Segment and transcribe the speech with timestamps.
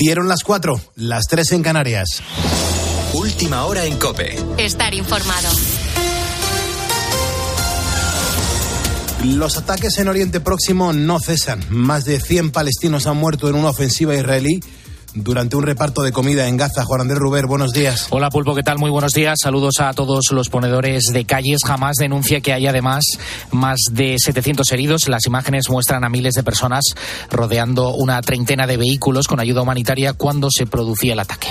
[0.00, 2.22] Dieron las cuatro, las tres en Canarias.
[3.12, 4.34] Última hora en Cope.
[4.56, 5.50] Estar informado.
[9.24, 11.62] Los ataques en Oriente Próximo no cesan.
[11.68, 14.60] Más de 100 palestinos han muerto en una ofensiva israelí
[15.14, 16.84] durante un reparto de comida en Gaza.
[16.84, 18.06] Juan Andrés Ruber, buenos días.
[18.10, 18.78] Hola Pulpo, ¿qué tal?
[18.78, 19.38] Muy buenos días.
[19.42, 21.60] Saludos a todos los ponedores de calles.
[21.64, 23.04] Jamás denuncia que hay además
[23.50, 25.08] más de 700 heridos.
[25.08, 26.84] Las imágenes muestran a miles de personas
[27.30, 31.48] rodeando una treintena de vehículos con ayuda humanitaria cuando se producía el ataque.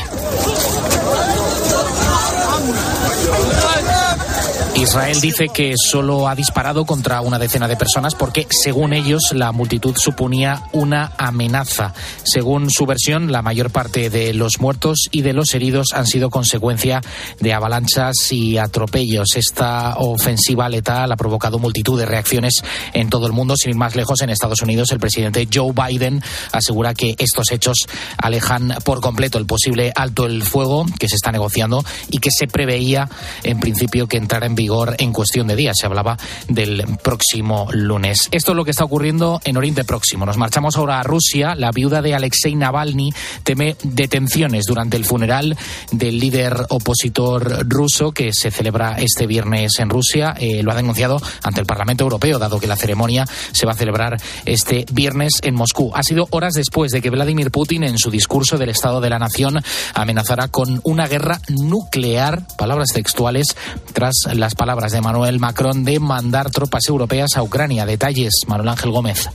[4.82, 9.52] Israel dice que solo ha disparado contra una decena de personas porque, según ellos, la
[9.52, 11.94] multitud suponía una amenaza.
[12.24, 16.30] Según su versión, la mayor parte de los muertos y de los heridos han sido
[16.30, 17.02] consecuencia
[17.42, 19.36] de avalanchas y atropellos.
[19.36, 23.58] Esta ofensiva letal ha provocado multitud de reacciones en todo el mundo.
[23.58, 26.24] Sin ir más lejos, en Estados Unidos, el presidente Joe Biden
[26.54, 27.80] asegura que estos hechos
[28.18, 32.48] alejan por completo el posible alto el fuego que se está negociando y que se
[32.48, 33.10] preveía,
[33.44, 35.76] en principio, que entrara en vigor en cuestión de días.
[35.80, 36.18] Se hablaba
[36.48, 38.30] del próximo lunes.
[38.32, 40.26] Esto es lo que está ocurriendo en Oriente Próximo.
[40.26, 41.56] Nos marchamos ahora a Rusia.
[41.56, 43.12] La viuda de Alexei Navalny
[43.44, 45.58] teme detenciones durante el funeral
[45.92, 50.36] del líder opositor ruso que se celebra este viernes en Rusia.
[50.40, 53.76] Eh, lo ha denunciado ante el Parlamento Europeo, dado que la ceremonia se va a
[53.76, 55.92] celebrar este viernes en Moscú.
[55.96, 59.18] Ha sido horas después de que Vladimir Putin, en su discurso del Estado de la
[59.18, 59.60] Nación,
[59.96, 63.56] amenazara con una guerra nuclear, palabras textuales,
[63.94, 67.86] tras las palabras de Manuel Macron de mandar tropas europeas a Ucrania.
[67.86, 69.30] Detalles, Manuel Ángel Gómez.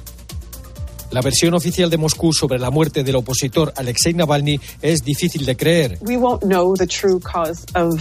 [1.12, 5.56] La versión oficial de Moscú sobre la muerte del opositor Alexei Navalny es difícil de
[5.56, 5.98] creer.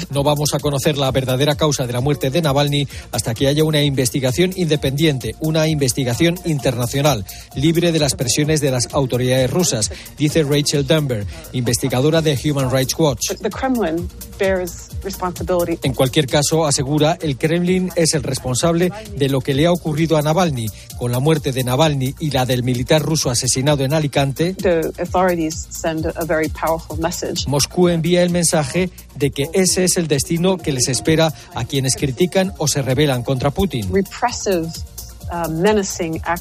[0.09, 3.63] No vamos a conocer la verdadera causa de la muerte de Navalny hasta que haya
[3.63, 7.23] una investigación independiente, una investigación internacional,
[7.55, 12.95] libre de las presiones de las autoridades rusas, dice Rachel Dunbar, investigadora de Human Rights
[12.97, 13.31] Watch.
[15.83, 20.17] En cualquier caso, asegura, el Kremlin es el responsable de lo que le ha ocurrido
[20.17, 20.67] a Navalny.
[20.97, 24.55] Con la muerte de Navalny y la del militar ruso asesinado en Alicante,
[27.47, 31.95] Moscú envía el mensaje de que ese es el destino que les espera a quienes
[31.95, 33.89] critican o se rebelan contra Putin.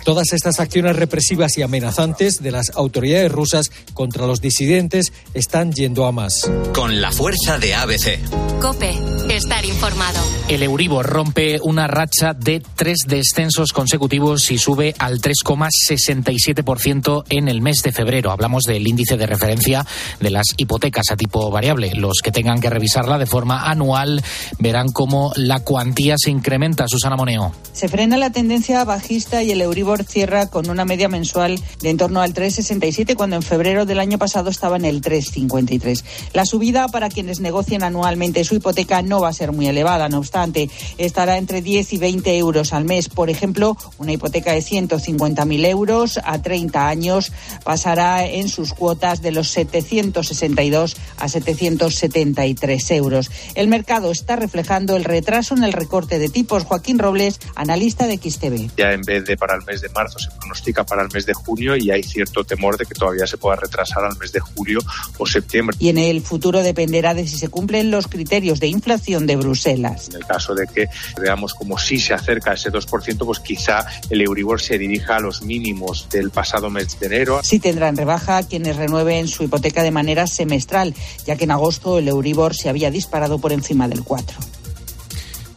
[0.05, 6.07] Todas estas acciones represivas y amenazantes de las autoridades rusas contra los disidentes están yendo
[6.07, 6.51] a más.
[6.75, 8.19] Con la fuerza de ABC.
[8.61, 8.95] Cope,
[9.31, 10.21] estar informado.
[10.49, 17.63] El Euribor rompe una racha de tres descensos consecutivos y sube al 3,67% en el
[17.63, 18.31] mes de febrero.
[18.31, 19.87] Hablamos del índice de referencia
[20.21, 21.95] de las hipotecas a tipo variable.
[21.95, 24.23] Los que tengan que revisarla de forma anual
[24.59, 26.87] verán cómo la cuantía se incrementa.
[26.89, 27.53] Susana Moneo.
[27.73, 31.97] Se frena la tendencia bajista y el Euribor cierra con una media mensual de en
[31.97, 36.03] torno al 3,67 cuando en febrero del año pasado estaba en el 3,53.
[36.32, 40.19] La subida para quienes negocien anualmente su hipoteca no va a ser muy elevada, no
[40.19, 43.09] obstante, estará entre 10 y 20 euros al mes.
[43.09, 47.32] Por ejemplo, una hipoteca de 150.000 euros a 30 años
[47.64, 53.31] pasará en sus cuotas de los 762 a 773 euros.
[53.54, 56.64] El mercado está reflejando el retraso en el recorte de tipos.
[56.64, 60.31] Joaquín Robles, analista de XTV ya en vez de para el mes de marzo se
[60.31, 63.56] pronostica para el mes de junio y hay cierto temor de que todavía se pueda
[63.56, 64.81] retrasar al mes de julio
[65.19, 65.77] o septiembre.
[65.78, 70.09] Y en el futuro dependerá de si se cumplen los criterios de inflación de Bruselas.
[70.09, 70.89] En el caso de que
[71.21, 75.43] veamos como si se acerca ese 2%, pues quizá el Euribor se dirija a los
[75.43, 77.41] mínimos del pasado mes de enero.
[77.43, 80.94] Sí tendrán rebaja quienes renueven su hipoteca de manera semestral,
[81.27, 84.52] ya que en agosto el Euribor se había disparado por encima del 4.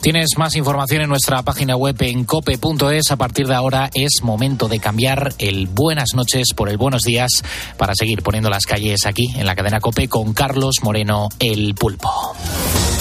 [0.06, 3.10] Tienes más información en nuestra página web en cope.es.
[3.10, 7.44] A partir de ahora es momento de cambiar el buenas noches por el buenos días
[7.76, 12.36] para seguir poniendo las calles aquí en la cadena Cope con Carlos Moreno el Pulpo.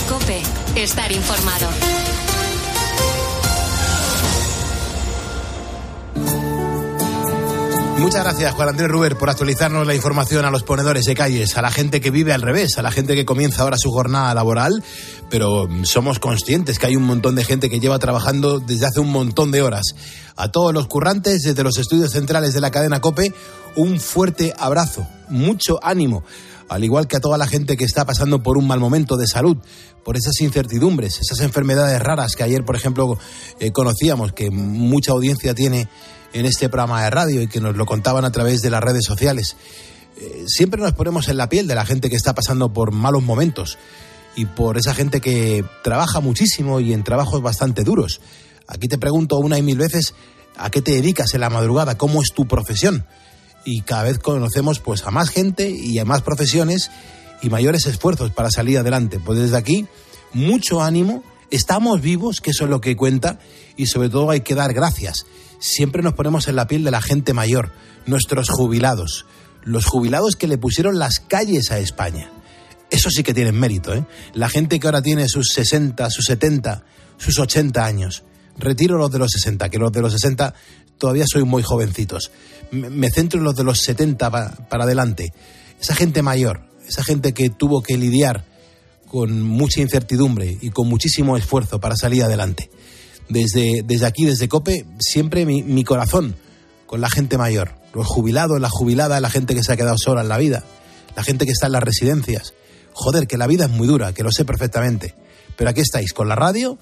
[0.09, 0.41] Cope,
[0.77, 1.69] estar informado.
[7.99, 11.63] Muchas gracias, Juan Andrés Ruber, por actualizarnos la información a los ponedores de calles, a
[11.63, 14.83] la gente que vive al revés, a la gente que comienza ahora su jornada laboral,
[15.31, 19.11] pero somos conscientes que hay un montón de gente que lleva trabajando desde hace un
[19.11, 19.95] montón de horas.
[20.37, 23.33] A todos los currantes desde los estudios centrales de la cadena COPE,
[23.77, 26.25] un fuerte abrazo, mucho ánimo
[26.69, 29.27] al igual que a toda la gente que está pasando por un mal momento de
[29.27, 29.57] salud,
[30.05, 33.19] por esas incertidumbres, esas enfermedades raras que ayer, por ejemplo,
[33.61, 35.89] eh, conocíamos, que mucha audiencia tiene
[36.35, 39.05] en este programa de radio y que nos lo contaban a través de las redes
[39.07, 39.57] sociales.
[40.19, 43.23] Eh, siempre nos ponemos en la piel de la gente que está pasando por malos
[43.23, 43.79] momentos
[44.37, 48.21] y por esa gente que trabaja muchísimo y en trabajos bastante duros.
[48.67, 50.15] Aquí te pregunto una y mil veces,
[50.59, 51.97] ¿a qué te dedicas en la madrugada?
[51.97, 53.07] ¿Cómo es tu profesión?
[53.65, 56.91] y cada vez conocemos pues a más gente y a más profesiones
[57.43, 59.19] y mayores esfuerzos para salir adelante.
[59.19, 59.87] Pues desde aquí,
[60.33, 63.39] mucho ánimo, estamos vivos, que eso es lo que cuenta,
[63.77, 65.27] y sobre todo hay que dar gracias.
[65.67, 67.73] Siempre nos ponemos en la piel de la gente mayor,
[68.05, 69.25] nuestros jubilados,
[69.63, 72.31] los jubilados que le pusieron las calles a España.
[72.91, 74.05] Eso sí que tienen mérito, ¿eh?
[74.35, 76.85] La gente que ahora tiene sus 60, sus 70,
[77.17, 78.25] sus 80 años.
[78.59, 80.53] Retiro los de los 60, que los de los 60
[80.99, 82.31] todavía soy muy jovencitos.
[82.71, 84.31] Me centro en los de los 70
[84.69, 85.33] para adelante.
[85.81, 88.45] Esa gente mayor, esa gente que tuvo que lidiar
[89.07, 92.69] con mucha incertidumbre y con muchísimo esfuerzo para salir adelante.
[93.29, 96.37] Desde, desde aquí, desde COPE, siempre mi, mi corazón
[96.87, 100.21] con la gente mayor, los jubilados, la jubilada, la gente que se ha quedado sola
[100.21, 100.65] en la vida,
[101.17, 102.55] la gente que está en las residencias.
[102.93, 105.15] Joder, que la vida es muy dura, que lo sé perfectamente.
[105.57, 106.79] Pero aquí estáis, con la radio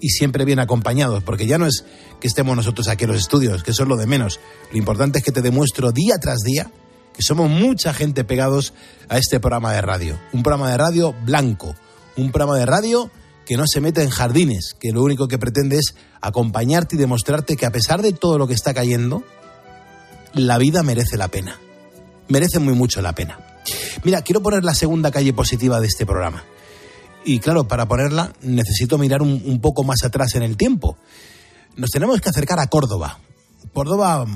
[0.00, 1.84] y siempre bien acompañados, porque ya no es
[2.20, 4.40] que estemos nosotros aquí en los estudios, que eso es lo de menos.
[4.70, 6.70] Lo importante es que te demuestro día tras día
[7.14, 8.74] que somos mucha gente pegados
[9.08, 10.18] a este programa de radio.
[10.32, 11.74] Un programa de radio blanco,
[12.16, 13.10] un programa de radio
[13.46, 17.56] que no se mete en jardines, que lo único que pretende es acompañarte y demostrarte
[17.56, 19.22] que a pesar de todo lo que está cayendo,
[20.34, 21.58] la vida merece la pena.
[22.28, 23.38] Merece muy mucho la pena.
[24.02, 26.44] Mira, quiero poner la segunda calle positiva de este programa.
[27.24, 30.96] Y claro, para ponerla necesito mirar un, un poco más atrás en el tiempo.
[31.76, 33.20] Nos tenemos que acercar a Córdoba.
[33.72, 34.26] Córdoba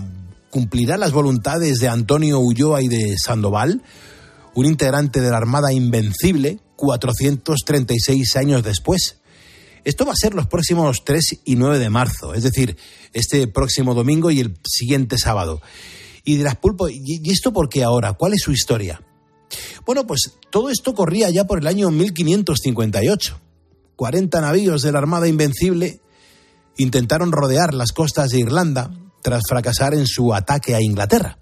[0.50, 3.82] cumplirá las voluntades de Antonio Ulloa y de Sandoval,
[4.54, 9.18] un integrante de la Armada Invencible, 436 años después.
[9.84, 12.76] Esto va a ser los próximos 3 y 9 de marzo, es decir,
[13.12, 15.60] este próximo domingo y el siguiente sábado.
[16.24, 18.12] Y dirás, Pulpo, ¿y esto por qué ahora?
[18.14, 19.02] ¿Cuál es su historia?
[19.86, 23.40] Bueno, pues todo esto corría ya por el año 1558.
[23.96, 26.00] 40 navíos de la Armada Invencible
[26.76, 28.90] intentaron rodear las costas de Irlanda
[29.22, 31.38] tras fracasar en su ataque a Inglaterra.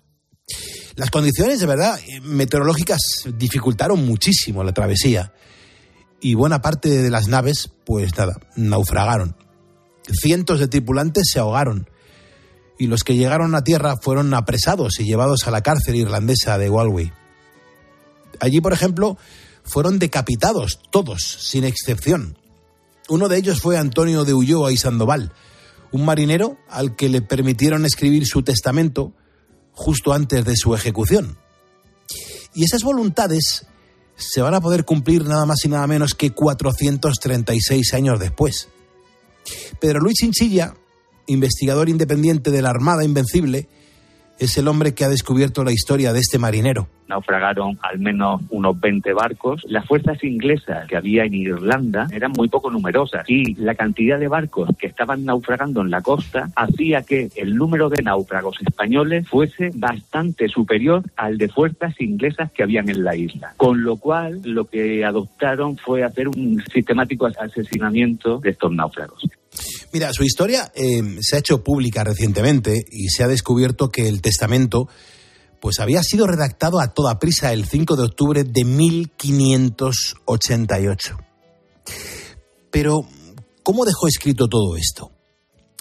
[0.98, 2.98] Las condiciones de verdad meteorológicas
[3.36, 5.32] dificultaron muchísimo la travesía
[6.20, 9.36] y buena parte de las naves, pues nada, naufragaron.
[10.10, 11.88] Cientos de tripulantes se ahogaron
[12.80, 16.68] y los que llegaron a tierra fueron apresados y llevados a la cárcel irlandesa de
[16.68, 17.12] Galway.
[18.40, 19.16] Allí, por ejemplo,
[19.62, 22.36] fueron decapitados todos, sin excepción.
[23.08, 25.32] Uno de ellos fue Antonio de Ulloa y Sandoval,
[25.92, 29.12] un marinero al que le permitieron escribir su testamento
[29.78, 31.38] justo antes de su ejecución.
[32.52, 33.66] Y esas voluntades
[34.16, 38.68] se van a poder cumplir nada más y nada menos que 436 años después.
[39.80, 40.74] Pedro Luis Chinchilla,
[41.28, 43.68] investigador independiente de la Armada Invencible,
[44.38, 46.88] es el hombre que ha descubierto la historia de este marinero.
[47.08, 49.62] Naufragaron al menos unos 20 barcos.
[49.66, 54.28] Las fuerzas inglesas que había en Irlanda eran muy poco numerosas y la cantidad de
[54.28, 59.70] barcos que estaban naufragando en la costa hacía que el número de náufragos españoles fuese
[59.74, 63.54] bastante superior al de fuerzas inglesas que habían en la isla.
[63.56, 69.24] Con lo cual, lo que adoptaron fue hacer un sistemático asesinamiento de estos náufragos.
[69.92, 74.20] Mira, su historia eh, se ha hecho pública recientemente y se ha descubierto que el
[74.20, 74.88] testamento
[75.60, 81.18] pues había sido redactado a toda prisa el 5 de octubre de 1588.
[82.70, 83.00] Pero,
[83.62, 85.12] ¿cómo dejó escrito todo esto?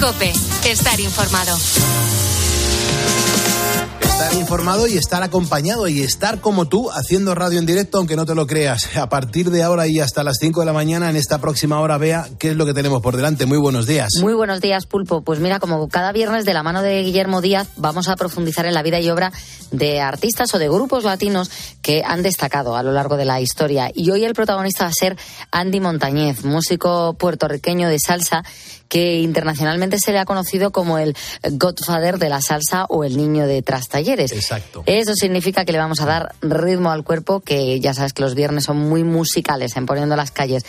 [0.05, 0.31] Cope,
[0.69, 1.57] estar informado
[4.15, 8.25] estar informado y estar acompañado y estar como tú haciendo radio en directo, aunque no
[8.25, 8.95] te lo creas.
[8.95, 11.97] A partir de ahora y hasta las 5 de la mañana, en esta próxima hora,
[11.97, 13.45] vea qué es lo que tenemos por delante.
[13.45, 14.07] Muy buenos días.
[14.21, 15.21] Muy buenos días, Pulpo.
[15.21, 18.73] Pues mira, como cada viernes de la mano de Guillermo Díaz, vamos a profundizar en
[18.73, 19.33] la vida y obra
[19.71, 23.91] de artistas o de grupos latinos que han destacado a lo largo de la historia.
[23.93, 25.17] Y hoy el protagonista va a ser
[25.51, 28.45] Andy Montañez, músico puertorriqueño de salsa
[28.87, 31.15] que internacionalmente se le ha conocido como el
[31.51, 34.31] Godfather de la salsa o el niño de trastalleres.
[34.31, 34.83] Exacto.
[34.85, 38.35] Eso significa que le vamos a dar ritmo al cuerpo, que ya sabes que los
[38.35, 40.63] viernes son muy musicales en poniendo las calles.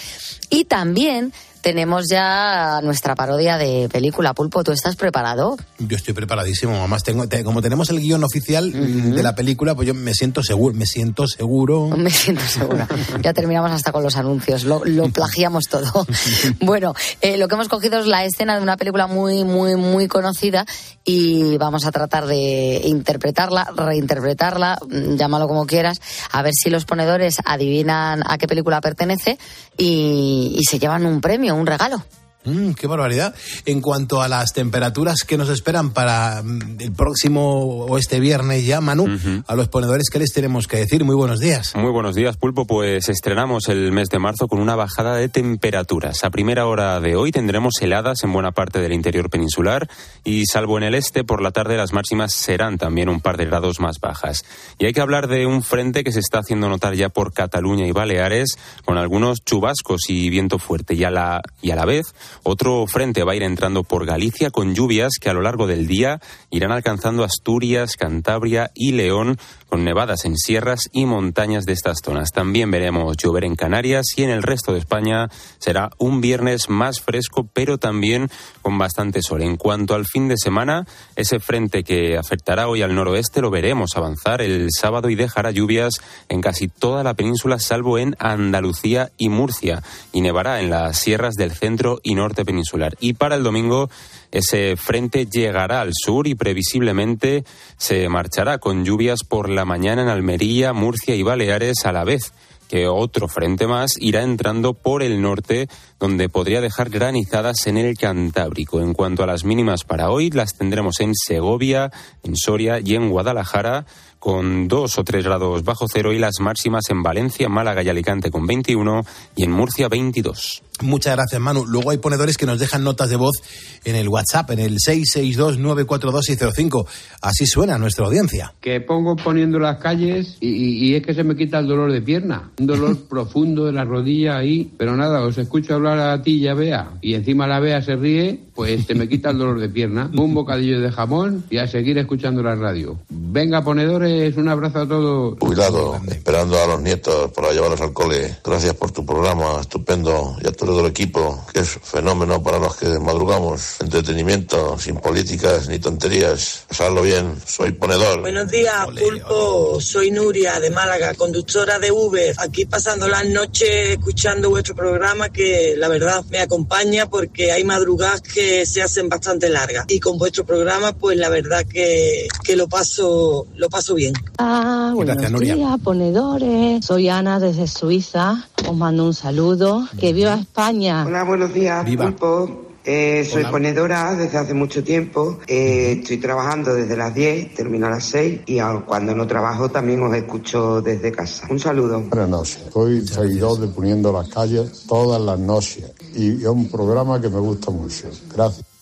[0.51, 1.33] Y también
[1.67, 4.35] tenemos ya nuestra parodia de película.
[4.35, 5.57] Pulpo, ¿tú estás preparado?
[5.81, 6.77] Yo estoy preparadísimo.
[6.77, 10.77] Además, tengo, como tenemos el guion oficial de la película, pues yo me siento seguro.
[10.77, 11.89] Me siento seguro.
[11.97, 12.87] Me siento seguro.
[13.21, 14.63] ya terminamos hasta con los anuncios.
[14.63, 14.81] Lo,
[15.13, 16.07] plagiamos todo.
[16.61, 20.07] bueno, eh, lo que hemos cogido es la escena de una película muy, muy, muy
[20.07, 20.67] conocida
[21.09, 26.01] y vamos a tratar de interpretarla, reinterpretarla, mm, llámalo como quieras,
[26.33, 29.39] a ver si los ponedores adivinan a qué película pertenece
[29.79, 32.03] y se llevan un premio un regalo.
[32.47, 33.35] Mm, ¡Qué barbaridad!
[33.65, 38.65] En cuanto a las temperaturas que nos esperan para mm, el próximo o este viernes
[38.65, 39.07] ya, Manu,
[39.47, 41.05] a los ponedores, ¿qué les tenemos que decir?
[41.05, 41.75] Muy buenos días.
[41.75, 42.65] Muy buenos días, Pulpo.
[42.65, 46.23] Pues estrenamos el mes de marzo con una bajada de temperaturas.
[46.25, 49.89] A primera hora de hoy tendremos heladas en buena parte del interior peninsular
[50.25, 53.47] y, salvo en el este, por la tarde las máximas serán también un par de
[53.47, 54.45] grados más bajas.
[54.79, 57.87] Y hay que hablar de un frente que se está haciendo notar ya por Cataluña
[57.87, 60.95] y Baleares, con algunos chubascos y viento fuerte.
[60.95, 64.51] Y a la, y a la vez, otro frente va a ir entrando por Galicia
[64.51, 69.85] con lluvias que a lo largo del día irán alcanzando Asturias, Cantabria y León con
[69.85, 72.31] nevadas en sierras y montañas de estas zonas.
[72.33, 77.01] También veremos llover en Canarias y en el resto de España será un viernes más
[77.01, 78.29] fresco, pero también
[78.63, 79.43] con bastante sol.
[79.43, 83.97] En cuanto al fin de semana, ese frente que afectará hoy al noroeste lo veremos
[83.97, 85.95] avanzar el sábado y dejará lluvias
[86.29, 89.83] en casi toda la península, salvo en Andalucía y Murcia,
[90.13, 92.97] y nevará en las sierras del centro y norte peninsular.
[93.01, 93.91] Y para el domingo,
[94.31, 97.45] ese frente llegará al sur y previsiblemente
[97.77, 102.33] se marchará con lluvias por la mañana en Almería, Murcia y Baleares a la vez
[102.69, 105.69] que otro frente más irá entrando por el norte,
[105.99, 108.81] donde podría dejar granizadas en el Cantábrico.
[108.81, 111.91] En cuanto a las mínimas para hoy, las tendremos en Segovia,
[112.23, 113.87] en Soria y en Guadalajara,
[114.19, 118.31] con 2 o 3 grados bajo cero, y las máximas en Valencia, Málaga y Alicante
[118.31, 119.05] con 21
[119.37, 120.63] y en Murcia 22.
[120.83, 121.65] Muchas gracias, Manu.
[121.65, 123.37] Luego hay ponedores que nos dejan notas de voz
[123.85, 126.87] en el WhatsApp, en el 662-942-605.
[127.23, 128.53] Así suena nuestra audiencia.
[128.61, 132.51] Que pongo poniendo las calles y, es que se me quita el dolor de pierna.
[132.59, 134.71] Un dolor profundo de la rodilla ahí.
[134.77, 136.91] Pero nada, os escucho hablar a ti y a Bea.
[137.01, 140.11] Y encima la Bea se ríe, pues se me quita el dolor de pierna.
[140.17, 142.99] Un bocadillo de jamón y a seguir escuchando la radio.
[143.09, 145.39] Venga, ponedores, un abrazo a todos.
[145.39, 148.37] Cuidado, esperando a los nietos para llevarlos al cole.
[148.45, 150.37] Gracias por tu programa, estupendo.
[150.43, 153.81] Y a todo el equipo, que es fenómeno para los que madrugamos.
[153.81, 156.65] Entretenimiento, sin políticas ni tonterías.
[156.69, 158.21] Pasadlo bien, soy ponedor.
[158.21, 159.81] Buenos días, Pulpo.
[159.81, 162.35] Soy Nuria de Málaga, conductora de Uber.
[162.39, 168.21] Aquí pasando las noches escuchando vuestro programa que la verdad me acompaña porque hay madrugadas
[168.21, 169.87] que se hacen bastante largas.
[169.89, 174.15] Y con vuestro programa, pues la verdad que, que lo paso lo paso bien.
[174.39, 176.85] Ah, buenos días, ponedores.
[176.85, 178.49] Soy Ana desde Suiza.
[178.69, 179.87] Os mando un saludo.
[179.99, 181.05] Que viva España.
[181.07, 182.67] Hola, buenos días, Pulpo.
[182.89, 185.41] Eh, soy ponedora desde hace mucho tiempo.
[185.49, 190.01] Eh, estoy trabajando desde las 10, termino a las 6 y cuando no trabajo también
[190.03, 191.49] os escucho desde casa.
[191.51, 192.01] Un saludo.
[192.03, 192.63] Buenas noches.
[192.73, 197.41] Soy seguidor de Poniendo las Calles todas las noches y es un programa que me
[197.41, 198.09] gusta mucho.
[198.33, 198.76] Gracias.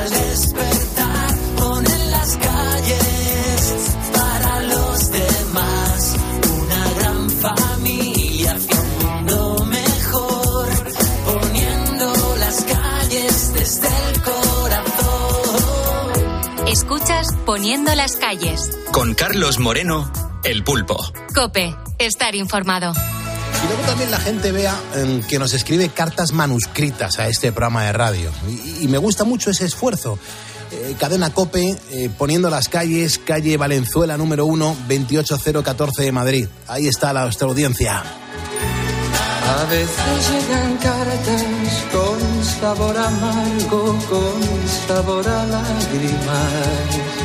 [17.46, 18.70] Poniendo las calles.
[18.92, 20.10] Con Carlos Moreno,
[20.44, 20.96] El Pulpo.
[21.34, 22.92] Cope, estar informado.
[22.92, 27.84] Y luego también la gente vea em, que nos escribe cartas manuscritas a este programa
[27.84, 28.30] de radio.
[28.48, 30.18] Y, y me gusta mucho ese esfuerzo.
[30.72, 36.48] Eh, cadena Cope, eh, poniendo las calles, calle Valenzuela número 1, 28014 de Madrid.
[36.66, 38.02] Ahí está la, nuestra audiencia.
[39.60, 44.40] A veces llegan cartas con sabor amargo, con
[44.86, 47.21] sabor a lágrimas.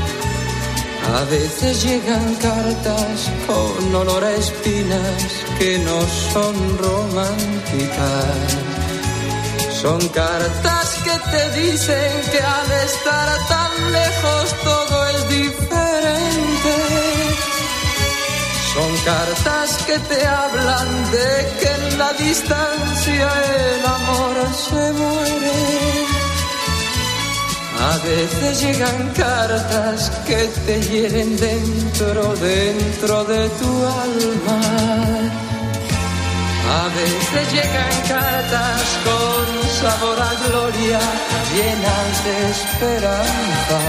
[1.16, 5.24] A veces llegan cartas con olor a espinas
[5.58, 6.02] que no
[6.34, 8.58] son románticas.
[9.82, 16.76] Son cartas que te dicen que al estar tan lejos todo es diferente.
[18.74, 26.07] Son cartas que te hablan de que en la distancia el amor se muere.
[27.80, 34.60] A veces llegan cartas que te hieren dentro, dentro de tu alma.
[36.68, 39.46] A veces llegan cartas con
[39.80, 41.00] sabor a gloria,
[41.54, 43.80] llenas de esperanza.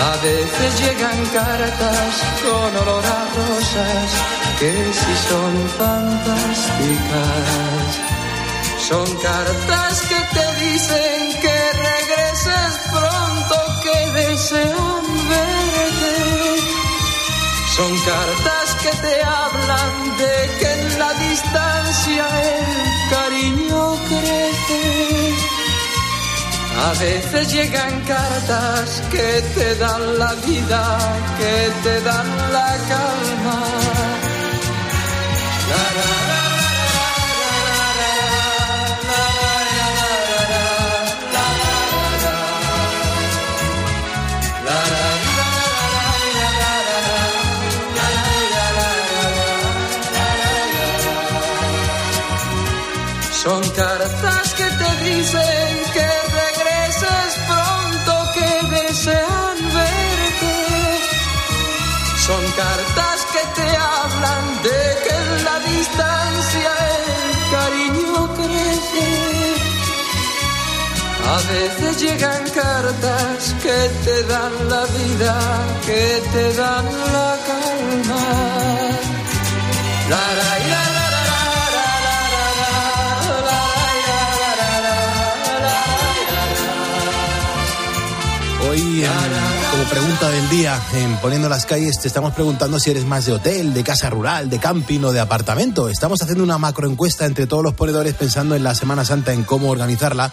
[0.00, 4.10] A veces llegan cartas con olor a rosas
[4.58, 7.40] que si son fantásticas.
[8.90, 11.56] Son cartas que te dicen que
[11.88, 16.16] regreses pronto, que desean verte.
[17.76, 22.66] Son cartas que te hablan de que en la distancia el
[23.14, 25.34] cariño crece.
[26.88, 30.82] A veces llegan cartas que te dan la vida,
[31.38, 33.90] que te dan la calma.
[53.42, 56.08] Son cartas que te dicen que
[56.40, 60.56] regreses pronto, que desean verte.
[62.26, 69.08] Son cartas que te hablan de que en la distancia el cariño crece.
[71.26, 75.34] A veces llegan cartas que te dan la vida,
[75.86, 78.22] que te dan la calma.
[80.10, 80.89] La, la, la,
[89.70, 93.32] Como pregunta del día, en Poniendo las calles, te estamos preguntando si eres más de
[93.32, 95.88] hotel, de casa rural, de camping o de apartamento.
[95.88, 99.70] Estamos haciendo una macroencuesta entre todos los ponedores pensando en la Semana Santa, en cómo
[99.70, 100.32] organizarla.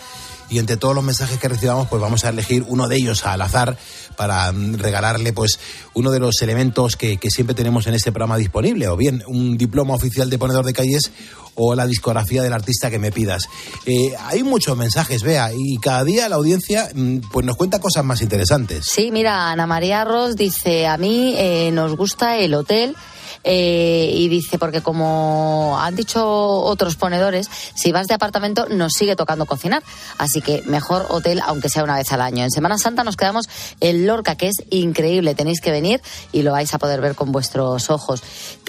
[0.50, 3.42] Y entre todos los mensajes que recibamos, pues vamos a elegir uno de ellos al
[3.42, 3.78] azar
[4.16, 5.60] para mm, regalarle pues
[5.94, 9.58] uno de los elementos que, que siempre tenemos en este programa disponible, o bien un
[9.58, 11.12] diploma oficial de ponedor de calles
[11.58, 13.44] o la discografía del artista que me pidas.
[13.86, 18.06] Eh, hay muchos mensajes, vea, y cada día la audiencia mm, pues nos cuenta cosas
[18.06, 18.86] más interesantes.
[18.86, 22.96] Sí, mira, Ana María Ross dice, a mí eh, nos gusta el hotel.
[23.44, 29.16] Eh, y dice, porque como han dicho otros ponedores, si vas de apartamento nos sigue
[29.16, 29.84] tocando cocinar.
[30.18, 32.44] Así que mejor hotel, aunque sea una vez al año.
[32.44, 35.36] En Semana Santa nos quedamos en Lorca, que es increíble.
[35.36, 38.24] Tenéis que venir y lo vais a poder ver con vuestros ojos.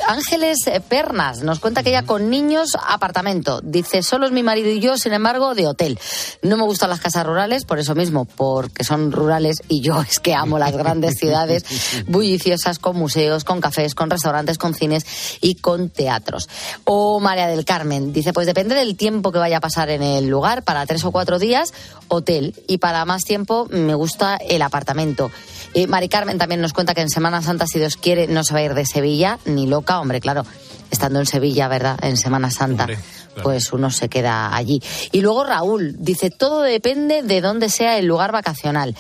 [0.06, 3.60] Ángeles eh, Pernas nos cuenta que ella con niños, apartamento.
[3.62, 5.98] Dice, solo es mi marido y yo, sin embargo, de hotel.
[6.42, 10.18] No me gustan las casas rurales, por eso mismo, porque son rurales y yo es
[10.18, 11.64] que amo las grandes ciudades
[12.06, 15.06] bulliciosas con museos, con cafés, con restaurantes, con cines
[15.40, 16.48] y con teatros.
[16.84, 20.28] O María del Carmen dice, pues depende del tiempo que vaya a pasar en el
[20.28, 21.72] lugar, para tres o cuatro días,
[22.08, 25.30] hotel, y para más tiempo me gusta el apartamento.
[25.74, 28.52] Eh, Mari Carmen también nos cuenta que en Semana Santa, si Dios quiere, no se
[28.54, 30.44] va a ir de Sevilla, ni loca, hombre, claro,
[30.90, 31.98] estando en Sevilla, ¿verdad?
[32.02, 32.86] En Semana Santa.
[33.42, 34.82] Pues uno se queda allí.
[35.12, 38.96] Y luego Raúl dice, todo depende de dónde sea el lugar vacacional.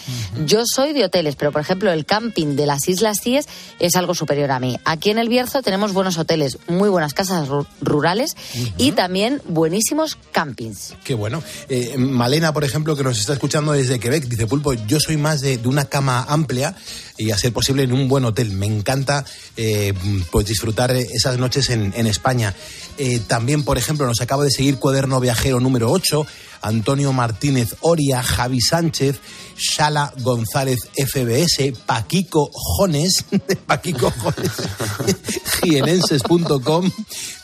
[0.46, 3.46] Yo soy de hoteles, pero por ejemplo el camping de las Islas Cíes
[3.80, 4.78] es algo superior a mí.
[4.84, 8.36] Aquí en el Bierzo tenemos buenos hoteles, muy buenas casas ru- rurales
[8.76, 10.94] y también buenísimos campings.
[11.02, 11.42] Qué bueno.
[11.68, 15.40] Eh, Malena, por ejemplo, que nos está escuchando desde Quebec, dice, Pulpo, yo soy más
[15.40, 16.76] de, de una cama amplia
[17.18, 18.52] y a ser posible en un buen hotel.
[18.52, 19.24] Me encanta
[19.56, 19.92] eh,
[20.30, 22.54] pues disfrutar esas noches en, España.
[22.96, 26.26] Eh, también, por ejemplo, nos acaba de seguir Cuaderno Viajero número 8,
[26.62, 29.20] Antonio Martínez Oria, Javi Sánchez,
[29.56, 33.24] Shala González FBS, Paquico Jones,
[33.66, 34.52] Paquico Jones,
[35.62, 36.90] jienenses.com,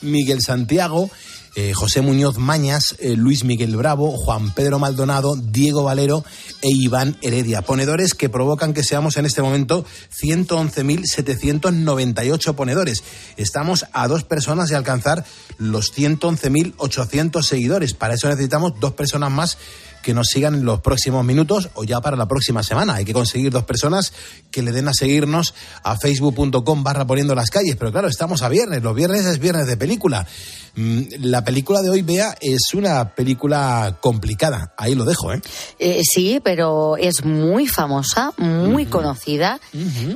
[0.03, 1.11] Miguel Santiago,
[1.57, 6.25] eh, José Muñoz Mañas, eh, Luis Miguel Bravo, Juan Pedro Maldonado, Diego Valero
[6.63, 7.63] e Iván Heredia.
[7.63, 9.85] Ponedores que provocan que seamos en este momento
[10.21, 13.05] 111.798 ponedores.
[13.37, 15.25] Estamos a dos personas de alcanzar
[15.59, 17.95] los 111.800 seguidores.
[17.95, 19.57] Para eso necesitamos dos personas más
[20.05, 22.97] que nos sigan en los próximos minutos o ya para la próxima semana.
[22.97, 24.13] Hay que conseguir dos personas
[24.51, 27.75] que le den a seguirnos a facebook.com barra poniendo las calles.
[27.77, 28.83] Pero claro, estamos a viernes.
[28.83, 30.27] Los viernes es viernes de película.
[30.77, 34.75] Mm, la película de hoy, Bea, es una película complicada.
[34.77, 35.41] Ahí lo dejo, ¿eh?
[35.79, 39.61] eh sí, pero es muy famosa, muy conocida,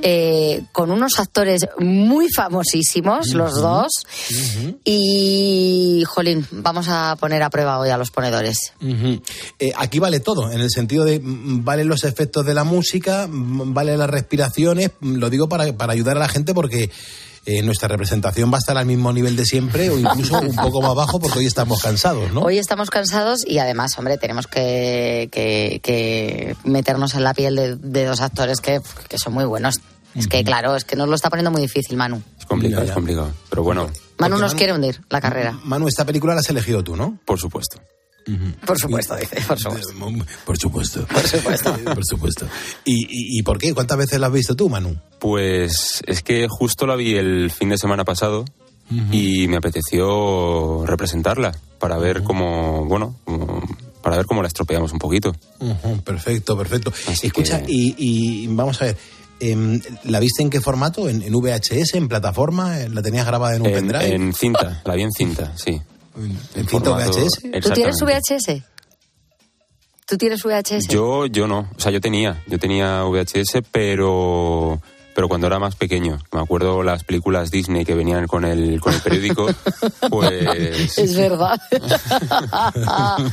[0.03, 3.89] eh, con unos actores muy famosísimos, los dos.
[4.85, 8.73] Y, jolín, vamos a poner a prueba hoy a los ponedores.
[9.59, 13.27] Eh, aquí vale todo, en el sentido de mm, valen los efectos de la música,
[13.29, 16.91] mm, vale las respiraciones, lo digo para, para ayudar a la gente porque
[17.51, 20.83] eh, nuestra representación va a estar al mismo nivel de siempre o incluso un poco
[20.83, 22.43] más bajo porque hoy estamos cansados, ¿no?
[22.43, 28.21] Hoy estamos cansados y además, hombre, tenemos que, que, meternos en la piel de, dos
[28.21, 28.83] actores que,
[29.17, 29.81] son muy buenos.
[30.15, 32.23] Es que, claro, es que nos lo está poniendo muy difícil, Manu.
[32.39, 33.33] Es complicado, es complicado.
[33.49, 33.89] Pero bueno.
[34.19, 35.59] Manu nos quiere hundir la carrera.
[35.65, 37.19] Manu, esta película la has elegido tú, ¿no?
[37.25, 37.81] Por supuesto.
[38.67, 39.95] Por supuesto, dice, por supuesto.
[40.45, 41.07] Por supuesto.
[41.13, 41.75] Por supuesto.
[41.95, 42.47] por supuesto.
[42.85, 43.73] ¿Y, por qué?
[43.73, 44.97] ¿Cuántas veces la has visto tú, Manu?
[45.19, 48.45] Pues es que justo la vi el fin de semana pasado
[49.13, 53.17] y me apeteció representarla para ver cómo, bueno,
[54.03, 55.35] para ver cómo la estropeamos un poquito.
[56.05, 56.93] perfecto, perfecto.
[57.23, 58.97] Escucha, y, vamos a ver.
[59.41, 61.09] Em, ¿La viste en qué formato?
[61.09, 61.95] ¿En, VHS?
[61.95, 62.77] ¿En plataforma?
[62.89, 64.13] ¿La tenías grabada en un pendrive?
[64.13, 65.81] En cinta, la vi en cinta, sí.
[66.55, 67.41] ¿En VHS?
[67.63, 68.63] ¿Tú tienes VHS?
[70.07, 70.89] ¿Tú tienes VHS?
[70.89, 71.69] Yo, yo no.
[71.77, 72.43] O sea, yo tenía.
[72.47, 74.81] Yo tenía VHS, pero
[75.19, 76.17] pero cuando era más pequeño.
[76.33, 79.49] Me acuerdo las películas Disney que venían con el, con el periódico,
[80.11, 80.97] pues...
[80.97, 81.61] Es verdad.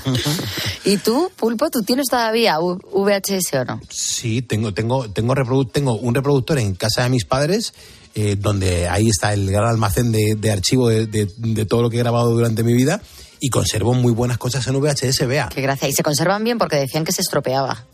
[0.83, 3.81] ¿Y tú, Pulpo, tú tienes todavía VHS o no?
[3.87, 5.35] Sí, tengo, tengo, tengo,
[5.67, 7.75] tengo un reproductor en casa de mis padres
[8.17, 11.97] eh, donde ahí está el gran almacén de, de archivo de, de, todo lo que
[11.97, 13.01] he grabado durante mi vida
[13.41, 15.49] y conservo muy buenas cosas en VHS, vea.
[15.53, 15.89] Qué gracia.
[15.89, 17.85] Y se conservan bien porque decían que se estropeaba.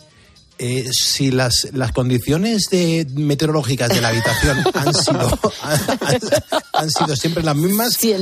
[0.60, 5.40] Eh, si las, las condiciones de, meteorológicas de la habitación han sido,
[6.74, 8.14] han, sido siempre las mismas, sí,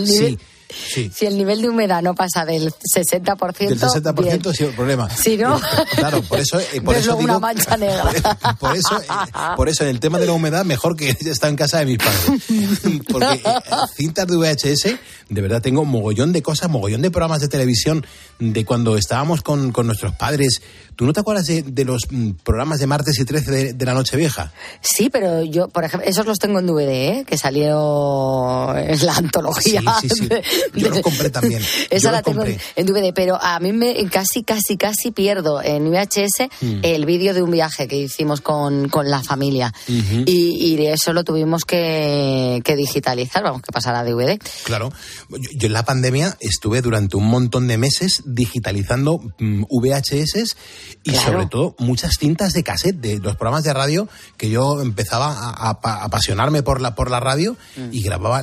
[0.69, 3.57] si el nivel de humedad no pasa del 60%.
[3.57, 5.09] Del 60% sí, el problema.
[5.09, 5.59] Si no.
[5.95, 6.59] Claro, por eso.
[6.59, 8.11] Eh, por eso una mancha negra.
[8.59, 9.07] Por, eso, eh,
[9.55, 11.97] por eso, en el tema de la humedad, mejor que está en casa de mis
[11.97, 12.43] padres.
[13.09, 13.53] Porque eh,
[13.95, 14.95] cintas de VHS,
[15.29, 18.05] de verdad tengo mogollón de cosas, mogollón de programas de televisión
[18.39, 20.61] de cuando estábamos con, con nuestros padres.
[20.99, 23.85] ¿Tú no te acuerdas de, de los mm, programas de martes y 13 de, de,
[23.85, 24.51] la noche vieja?
[24.81, 27.25] Sí, pero yo, por ejemplo, esos los tengo en DVD, ¿eh?
[27.25, 29.81] que salió en la antología.
[30.01, 30.29] Sí, sí, sí.
[30.75, 31.61] Yo los compré también.
[31.89, 36.49] Esa la tengo en DVD, pero a mí me casi, casi, casi pierdo en VHS
[36.59, 36.79] mm.
[36.81, 39.73] el vídeo de un viaje que hicimos con, con la familia.
[39.87, 44.37] y, y, eso lo tuvimos que, que, digitalizar, vamos, que pasar a DVD.
[44.63, 44.91] Claro.
[45.29, 50.57] Yo, en la pandemia estuve durante un montón de meses digitalizando mm, VHS
[51.03, 55.31] y sobre todo muchas cintas de cassette de los programas de radio que yo empezaba
[55.31, 55.69] a,
[56.03, 57.89] apasionarme por la, por la radio mm.
[57.91, 58.41] y grababa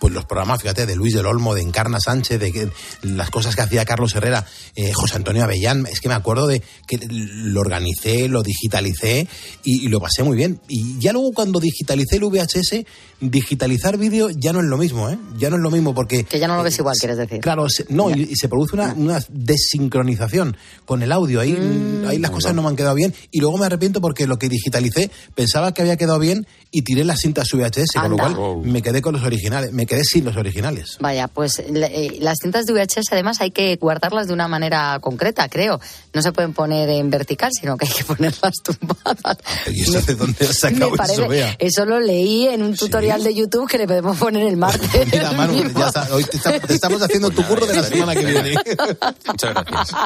[0.00, 2.70] pues los programas, fíjate, de Luis del Olmo de Encarna Sánchez, de que,
[3.02, 6.62] las cosas que hacía Carlos Herrera, eh, José Antonio Avellán, es que me acuerdo de
[6.86, 9.28] que lo organicé, lo digitalicé
[9.64, 10.60] y, lo pasé muy bien.
[10.68, 12.84] Y ya luego cuando digitalicé el VHS,
[13.20, 15.18] digitalizar vídeo ya no es lo mismo, ¿eh?
[15.38, 16.24] Ya no es lo mismo porque...
[16.24, 17.40] Que ya no lo ves igual, quieres decir.
[17.40, 21.40] Claro, no, y, se produce una, una, desincronización con el audio.
[21.40, 21.77] Ahí, mm.
[22.08, 24.48] Ahí las cosas no me han quedado bien y luego me arrepiento porque lo que
[24.48, 28.82] digitalicé pensaba que había quedado bien y tiré las cintas VHS, con lo cual me
[28.82, 30.98] quedé con los originales, me quedé sin los originales.
[31.00, 35.48] Vaya, pues eh, las cintas de VHS además hay que guardarlas de una manera concreta,
[35.48, 35.80] creo.
[36.12, 39.38] No se pueden poner en vertical, sino que hay que ponerlas tumbadas.
[39.72, 43.68] ¿Y eso de dónde has sacado eso, Eso lo leí en un tutorial de YouTube
[43.68, 45.06] que le podemos poner el martes.
[45.10, 46.08] Mira, Manu, ya está.
[46.12, 48.54] Hoy te, estamos haciendo tu curro de la semana que viene.
[49.26, 49.96] Muchas gracias.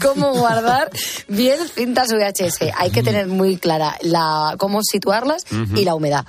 [0.00, 0.59] ¿Cómo guardar
[1.28, 2.72] bien cintas VHS?
[2.76, 5.44] Hay que tener muy clara la cómo situarlas
[5.74, 6.24] y la humedad.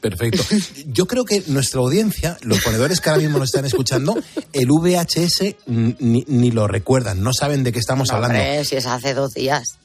[0.00, 0.42] Perfecto.
[0.86, 4.16] Yo creo que nuestra audiencia, los ponedores que ahora mismo nos están escuchando,
[4.52, 8.38] el VHS ni, lo recuerdan, no saben de qué estamos hablando.
[8.64, 9.78] si es hace dos días.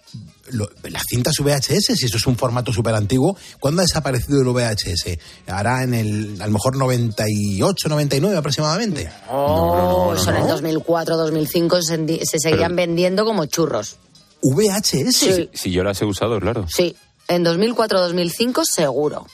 [0.51, 5.17] Las cintas VHS, si eso es un formato súper antiguo, ¿cuándo ha desaparecido el VHS?
[5.47, 9.09] ¿Hará en el, a lo mejor 98, 99 aproximadamente?
[9.29, 13.97] Oh, son en 2004, 2005 se, se seguían vendiendo como churros.
[14.41, 15.15] ¿VHS?
[15.15, 15.49] Sí.
[15.53, 16.65] Si yo las he usado, claro.
[16.67, 16.95] Sí,
[17.27, 19.25] en 2004-2005 seguro.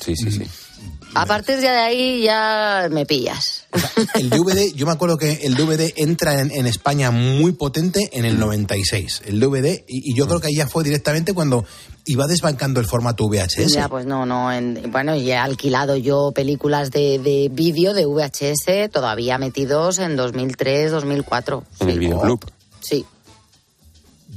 [0.00, 0.44] Sí, sí, sí.
[1.14, 3.53] A partir de ahí ya me pillas.
[4.14, 8.38] El DVD, yo me acuerdo que el DVD entra en, España muy potente en el
[8.38, 11.64] 96, el DVD, y, yo creo que ahí ya fue directamente cuando
[12.06, 13.72] iba desbancando el formato VHS.
[13.72, 14.50] Ya, pues no, no.
[14.90, 20.90] bueno, y he alquilado yo películas de, de vídeo de VHS todavía metidos en 2003,
[20.90, 21.64] 2004.
[21.80, 22.44] En el videoclub.
[22.80, 23.04] Sí.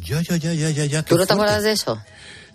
[0.04, 1.04] Ya, ya, ya, ya, ya.
[1.04, 2.00] ¿Tú no te acuerdas de eso?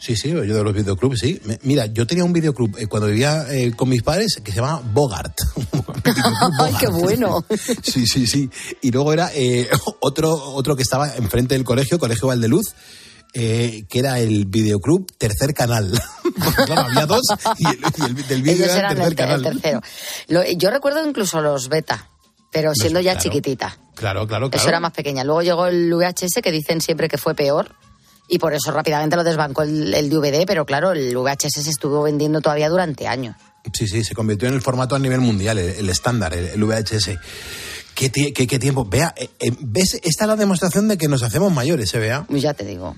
[0.02, 1.40] Sí, sí, yo de los videoclubs, sí.
[1.62, 4.82] Mira, yo tenía un videoclub eh, cuando vivía eh, con mis padres que se llamaba
[4.92, 5.32] Bogart.
[6.60, 7.44] ¡Ay, qué bueno!
[7.84, 8.50] sí, sí, sí.
[8.80, 9.68] Y luego era eh,
[10.00, 12.74] otro, otro que estaba enfrente del colegio, Colegio Valdeluz,
[13.32, 15.92] eh, que era el videoclub Tercer Canal.
[16.66, 17.22] claro, había dos
[17.58, 19.42] y el, del vídeo era el Tercer Canal.
[19.44, 19.82] tercero.
[20.56, 22.08] yo recuerdo incluso los beta
[22.50, 23.78] pero siendo ya chiquitita.
[23.94, 24.50] Claro, claro, claro.
[24.52, 25.24] Eso era más pequeña.
[25.24, 27.74] Luego llegó el VHS, que dicen siempre que fue peor
[28.32, 32.02] y por eso rápidamente lo desbancó el, el, DVD, pero claro, el VHS se estuvo
[32.02, 33.36] vendiendo todavía durante años.
[33.74, 37.18] Sí, sí, se convirtió en el formato a nivel mundial, el, estándar, el, VHS.
[37.94, 38.84] ¿Qué, qué, tiempo?
[38.84, 39.94] Vea, eh, eh, ¿ves?
[40.02, 42.26] Esta es la demostración de que nos hacemos mayores, ¿eh, Vea?
[42.30, 42.96] Ya te digo.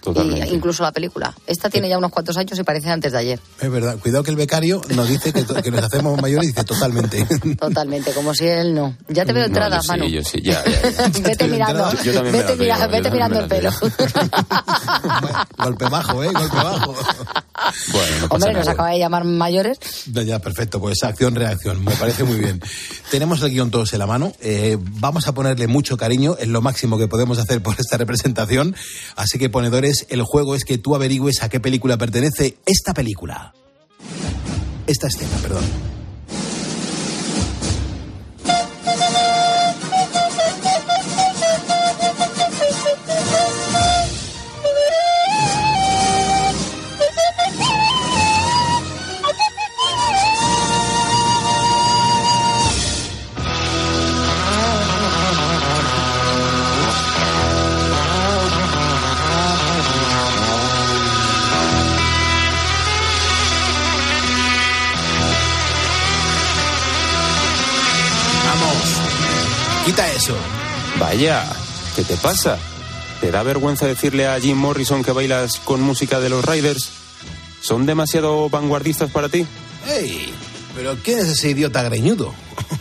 [0.51, 1.35] incluso la película.
[1.47, 3.41] Esta tiene ya unos cuantos años y parece antes de ayer.
[3.61, 3.99] Es verdad.
[3.99, 7.27] Cuidado que el becario nos dice que, nos hacemos mayores y dice totalmente.
[7.59, 8.97] Totalmente, como si él no.
[9.09, 10.05] Ya te veo entrada, Manu.
[10.05, 11.91] Sí, yo sí, ya, ya, vete mirando.
[11.91, 12.57] vete,
[12.89, 13.71] vete mirando el pelo.
[15.59, 16.31] Golpe bajo, ¿eh?
[16.33, 16.95] Golpe bajo.
[17.93, 19.79] Bueno, Hombre, nos acaba de llamar mayores.
[20.07, 20.81] Ya, perfecto.
[20.81, 21.85] Pues acción-reacción.
[21.85, 22.61] Me parece muy bien.
[23.11, 24.33] Tenemos el guion todos en la mano.
[24.41, 28.75] Eh, vamos a ponerle mucho cariño, es lo máximo que podemos hacer por esta representación.
[29.16, 33.55] Así que, ponedores, el juego es que tú averigües a qué película pertenece esta película.
[34.87, 35.94] Esta escena, perdón.
[71.14, 71.44] Vaya,
[71.94, 72.59] ¿qué te pasa?
[73.20, 76.90] ¿Te da vergüenza decirle a Jim Morrison que bailas con música de los Riders?
[77.61, 79.46] ¿Son demasiado vanguardistas para ti?
[79.87, 80.35] ¡Ey!
[80.74, 82.35] ¿Pero quién es ese idiota greñudo?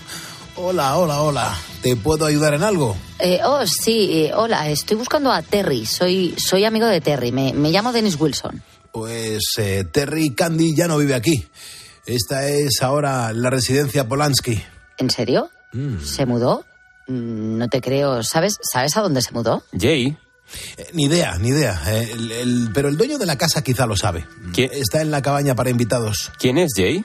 [0.55, 1.55] hola, hola, hola.
[1.83, 2.97] ¿Te puedo ayudar en algo?
[3.19, 4.67] Eh, oh, sí, eh, hola.
[4.67, 5.85] Estoy buscando a Terry.
[5.85, 7.31] Soy, soy amigo de Terry.
[7.31, 8.63] Me, llamo Dennis Wilson.
[8.91, 11.45] Pues eh, Terry Candy ya no vive aquí.
[12.07, 14.59] Esta es ahora la residencia Polanski.
[14.97, 15.51] ¿En serio?
[15.71, 16.03] Mm.
[16.03, 16.65] ¿Se mudó?
[17.07, 18.23] Mm, no te creo.
[18.23, 19.63] ¿Sabes, ¿sabes a dónde se mudó?
[19.77, 20.17] Jay.
[20.77, 21.81] Eh, ni idea, ni idea.
[21.87, 24.25] Eh, pero el dueño de la casa quizá lo sabe.
[24.53, 24.69] ¿Quién?
[24.73, 26.31] Está en la cabaña para invitados.
[26.37, 27.03] ¿Quién es Jay?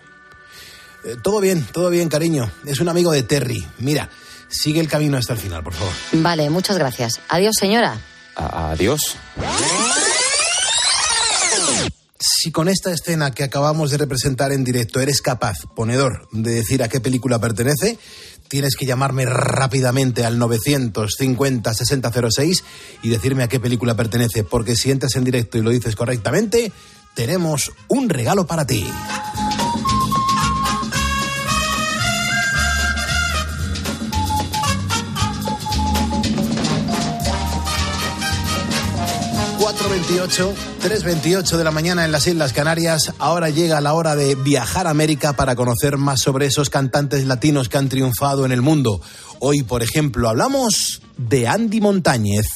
[1.04, 2.50] Eh, todo bien, todo bien, cariño.
[2.66, 3.66] Es un amigo de Terry.
[3.78, 4.10] Mira,
[4.48, 5.92] sigue el camino hasta el final, por favor.
[6.12, 7.20] Vale, muchas gracias.
[7.28, 7.98] Adiós, señora.
[8.34, 9.16] adiós.
[12.20, 16.82] Si con esta escena que acabamos de representar en directo eres capaz, ponedor, de decir
[16.82, 17.96] a qué película pertenece,
[18.48, 22.64] tienes que llamarme rápidamente al 950 6006
[23.02, 26.72] y decirme a qué película pertenece, porque si entras en directo y lo dices correctamente,
[27.14, 28.86] tenemos un regalo para ti.
[39.68, 43.12] 4.28, 3.28 de la mañana en las Islas Canarias.
[43.18, 47.68] Ahora llega la hora de viajar a América para conocer más sobre esos cantantes latinos
[47.68, 49.02] que han triunfado en el mundo.
[49.40, 52.46] Hoy, por ejemplo, hablamos de Andy Montañez.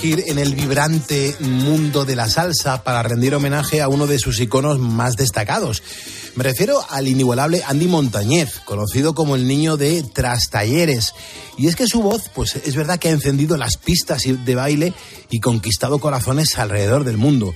[0.00, 4.78] En el vibrante mundo de la salsa para rendir homenaje a uno de sus iconos
[4.78, 5.82] más destacados.
[6.36, 11.14] Me refiero al inigualable Andy Montañez, conocido como el niño de Trastalleres.
[11.56, 14.92] Y es que su voz, pues es verdad que ha encendido las pistas de baile
[15.30, 17.52] y conquistado corazones alrededor del mundo.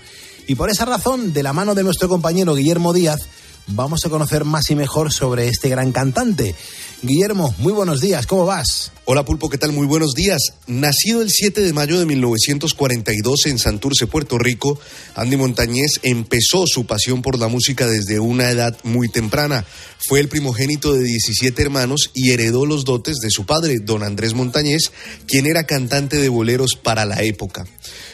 [0.48, 3.20] Y por esa razón, de la mano de nuestro compañero Guillermo Díaz,
[3.68, 6.54] vamos a conocer más y mejor sobre este gran cantante.
[7.02, 8.92] Guillermo, muy buenos días, ¿cómo vas?
[9.06, 9.72] Hola Pulpo, ¿qué tal?
[9.72, 10.40] Muy buenos días.
[10.68, 14.78] Nacido el 7 de mayo de 1942 en Santurce, Puerto Rico,
[15.16, 19.64] Andy Montañez empezó su pasión por la música desde una edad muy temprana.
[20.06, 24.34] Fue el primogénito de 17 hermanos y heredó los dotes de su padre, don Andrés
[24.34, 24.92] Montañez,
[25.26, 27.66] quien era cantante de boleros para la época.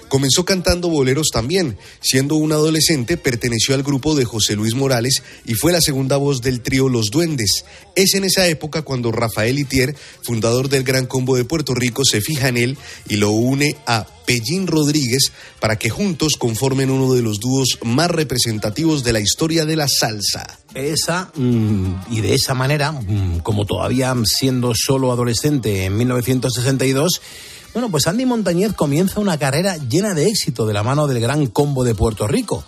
[0.08, 1.76] Comenzó cantando boleros también.
[2.00, 6.40] Siendo un adolescente, perteneció al grupo de José Luis Morales y fue la segunda voz
[6.40, 7.64] del trío Los Duendes.
[7.94, 12.20] Es en esa época cuando Rafael Itier, fundador del Gran Combo de Puerto Rico, se
[12.20, 17.22] fija en él y lo une a Pellín Rodríguez para que juntos conformen uno de
[17.22, 20.58] los dúos más representativos de la historia de la salsa.
[20.74, 27.22] Esa, mm, y de esa manera, mm, como todavía siendo solo adolescente en 1962,
[27.72, 31.46] bueno, pues Andy Montañez comienza una carrera llena de éxito de la mano del Gran
[31.46, 32.64] Combo de Puerto Rico,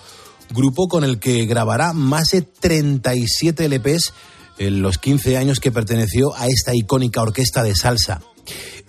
[0.51, 4.13] grupo con el que grabará más de 37 LPs
[4.59, 8.21] en los 15 años que perteneció a esta icónica orquesta de salsa.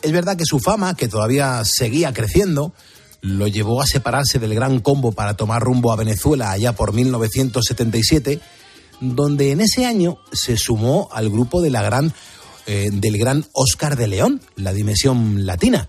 [0.02, 2.74] Es verdad que su fama, que todavía seguía creciendo,
[3.22, 8.42] lo llevó a separarse del Gran Combo para tomar rumbo a Venezuela allá por 1977,
[9.00, 12.14] donde en ese año se sumó al grupo de la gran
[12.66, 15.88] eh, del gran Oscar de León, la dimensión latina.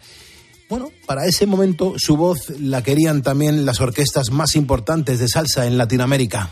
[0.68, 5.66] Bueno, para ese momento su voz la querían también las orquestas más importantes de salsa
[5.66, 6.50] en Latinoamérica.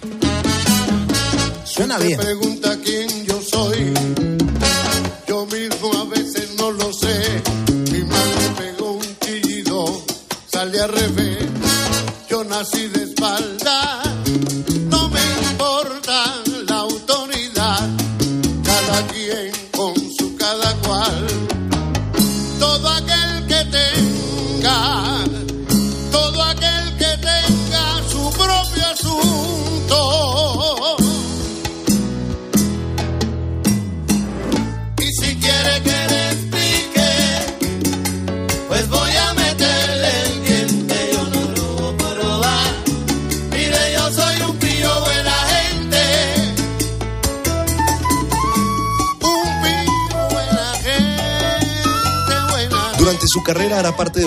[1.65, 2.21] Suena bien.
[2.21, 3.95] pregunta quién yo soy.
[5.27, 7.43] Yo mismo a veces no lo sé.
[7.93, 10.05] Mi madre pegó un chillido,
[10.53, 11.39] sale al revés.
[12.29, 13.00] Yo nací de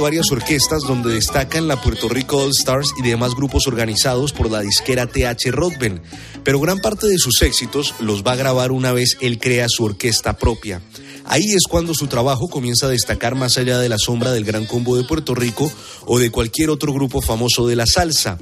[0.04, 4.60] varias orquestas donde destacan la Puerto Rico All Stars y demás grupos organizados por la
[4.60, 6.02] disquera TH Rodben,
[6.44, 9.86] pero gran parte de sus éxitos los va a grabar una vez él crea su
[9.86, 10.82] orquesta propia.
[11.24, 14.66] Ahí es cuando su trabajo comienza a destacar más allá de la sombra del Gran
[14.66, 15.72] Combo de Puerto Rico
[16.06, 18.38] o de cualquier otro grupo famoso de la salsa.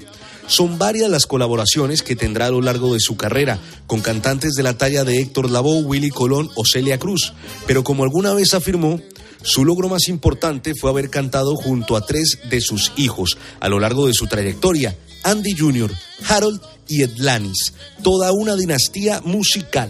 [0.48, 4.64] Son varias las colaboraciones que tendrá a lo largo de su carrera, con cantantes de
[4.64, 7.34] la talla de Héctor Lavoe, Willy Colón o Celia Cruz,
[7.68, 9.00] pero como alguna vez afirmó,
[9.44, 13.80] su logro más importante fue haber cantado junto a tres de sus hijos a lo
[13.80, 15.92] largo de su trayectoria, Andy Jr.,
[16.28, 17.74] Harold y Edlanis,
[18.04, 19.90] toda una dinastía musical.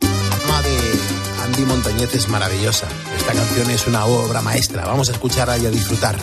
[0.00, 2.86] de Andy Montañez es maravillosa.
[3.16, 4.84] Esta canción es una obra maestra.
[4.86, 6.16] Vamos a escucharla y a disfrutar.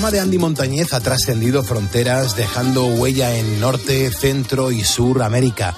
[0.00, 5.76] Fama de Andy Montañez ha trascendido fronteras, dejando huella en Norte, Centro y Sur América.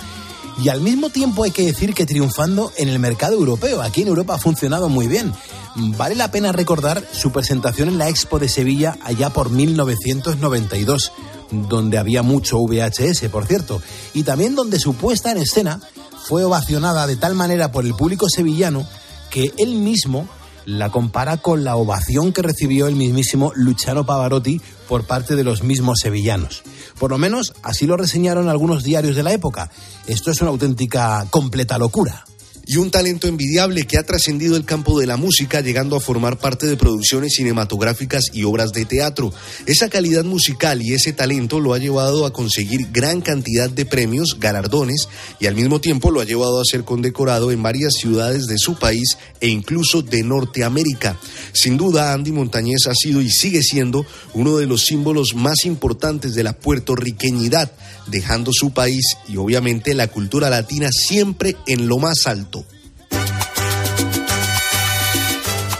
[0.62, 3.82] Y al mismo tiempo hay que decir que triunfando en el mercado europeo.
[3.82, 5.32] Aquí en Europa ha funcionado muy bien.
[5.74, 11.10] Vale la pena recordar su presentación en la Expo de Sevilla allá por 1992,
[11.50, 13.82] donde había mucho VHS, por cierto,
[14.14, 15.80] y también donde su puesta en escena
[16.28, 18.86] fue ovacionada de tal manera por el público sevillano
[19.30, 20.28] que él mismo
[20.64, 25.62] la compara con la ovación que recibió el mismísimo Luciano Pavarotti por parte de los
[25.62, 26.62] mismos sevillanos.
[26.98, 29.70] Por lo menos así lo reseñaron algunos diarios de la época.
[30.06, 32.24] Esto es una auténtica completa locura
[32.66, 36.38] y un talento envidiable que ha trascendido el campo de la música, llegando a formar
[36.38, 39.32] parte de producciones cinematográficas y obras de teatro.
[39.66, 44.38] Esa calidad musical y ese talento lo ha llevado a conseguir gran cantidad de premios,
[44.38, 45.08] galardones,
[45.40, 48.78] y al mismo tiempo lo ha llevado a ser condecorado en varias ciudades de su
[48.78, 51.18] país e incluso de Norteamérica.
[51.52, 56.34] Sin duda, Andy Montañez ha sido y sigue siendo uno de los símbolos más importantes
[56.34, 57.72] de la puertorriqueñidad,
[58.06, 62.51] dejando su país y obviamente la cultura latina siempre en lo más alto.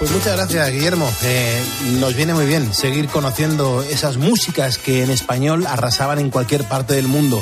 [0.03, 1.09] Pues muchas gracias, Guillermo.
[1.23, 1.65] Eh,
[2.01, 6.95] nos viene muy bien seguir conociendo esas músicas que en español arrasaban en cualquier parte
[6.95, 7.41] del mundo.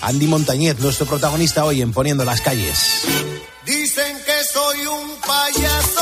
[0.00, 3.04] Andy Montañez, nuestro protagonista hoy en Poniendo las calles.
[3.66, 5.97] Dicen que soy un payaso,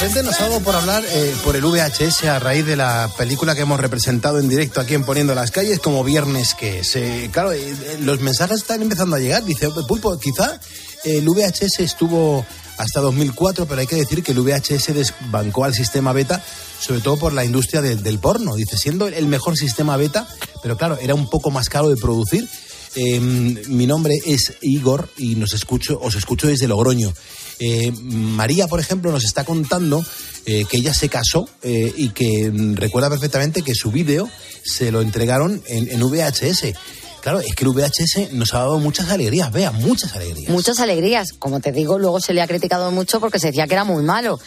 [0.00, 3.54] repente nos ha dado por hablar eh, por el VHS a raíz de la película
[3.54, 6.96] que hemos representado en directo aquí en Poniendo las Calles como Viernes que es.
[6.96, 9.44] Eh, claro, eh, los mensajes están empezando a llegar.
[9.44, 10.58] Dice, Pulpo, quizá
[11.04, 12.46] el VHS estuvo
[12.78, 16.42] hasta 2004, pero hay que decir que el VHS desbancó al sistema beta,
[16.80, 18.54] sobre todo por la industria del- porno.
[18.54, 20.26] Dice, siendo el mejor sistema beta,
[20.62, 22.48] pero claro, era un poco más caro de producir.
[22.96, 27.12] Eh, mi nombre es Igor y nos escucho, os escucho desde Logroño.
[27.60, 30.04] Eh, María, por ejemplo, nos está contando
[30.46, 34.28] eh, que ella se casó eh, y que recuerda perfectamente que su vídeo
[34.64, 36.72] se lo entregaron en, en VHS.
[37.20, 40.50] Claro, es que el VHS nos ha dado muchas alegrías, vea, muchas alegrías.
[40.50, 41.32] Muchas alegrías.
[41.38, 44.02] Como te digo, luego se le ha criticado mucho porque se decía que era muy
[44.02, 44.40] malo.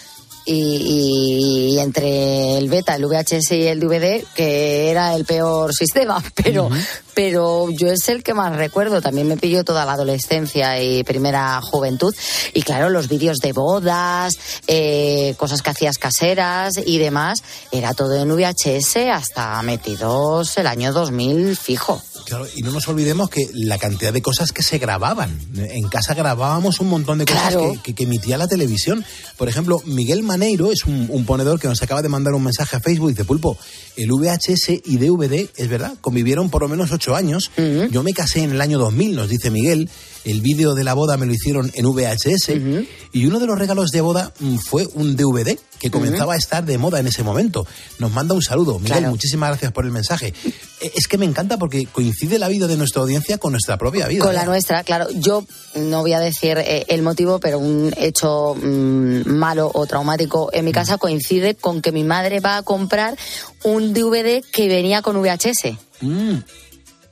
[0.46, 6.22] Y, y entre el beta, el VHS y el DVD, que era el peor sistema,
[6.44, 6.70] pero,
[7.14, 9.02] pero yo es el que más recuerdo.
[9.02, 12.14] También me pilló toda la adolescencia y primera juventud.
[12.54, 14.34] Y claro, los vídeos de bodas,
[14.68, 17.40] eh, cosas que hacías caseras y demás,
[17.72, 22.02] era todo en VHS hasta metidos el año 2000 fijo.
[22.26, 25.38] Claro, y no nos olvidemos que la cantidad de cosas que se grababan.
[25.58, 27.74] En casa grabábamos un montón de cosas Claro.
[27.74, 29.04] que, que- que emitía la televisión.
[29.38, 32.76] Por ejemplo, Miguel Maneiro es un, un ponedor que nos acaba de mandar un mensaje
[32.76, 33.10] a Facebook.
[33.10, 33.56] Dice, Pulpo,
[33.96, 37.52] el VHS y DVD, es verdad, convivieron por lo menos ocho años.
[37.92, 39.90] Yo me casé en el año 2000, nos dice Miguel.
[40.26, 42.50] El vídeo de la boda me lo hicieron en VHS.
[43.12, 46.64] Y uno de los regalos de boda mm, fue un DVD que comenzaba a estar
[46.64, 47.68] de moda en ese momento.
[48.00, 48.80] Nos manda un saludo.
[48.80, 49.10] Miguel, Claro.
[49.10, 50.34] muchísimas gracias por el mensaje.
[50.80, 54.08] Eh, Es que me encanta porque coincide la vida de nuestra audiencia con nuestra propia
[54.08, 54.24] vida.
[54.24, 54.46] Con la ¿eh?
[54.46, 55.08] nuestra, claro.
[55.16, 55.44] Yo
[55.76, 60.64] no voy a decir eh, el motivo, pero un hecho mm, malo o traumático en
[60.66, 60.74] mi Mm.
[60.74, 63.18] casa coincide con que mi madre va a comprar
[63.64, 65.78] un DVD que venía con VHS.
[66.02, 66.38] Mm.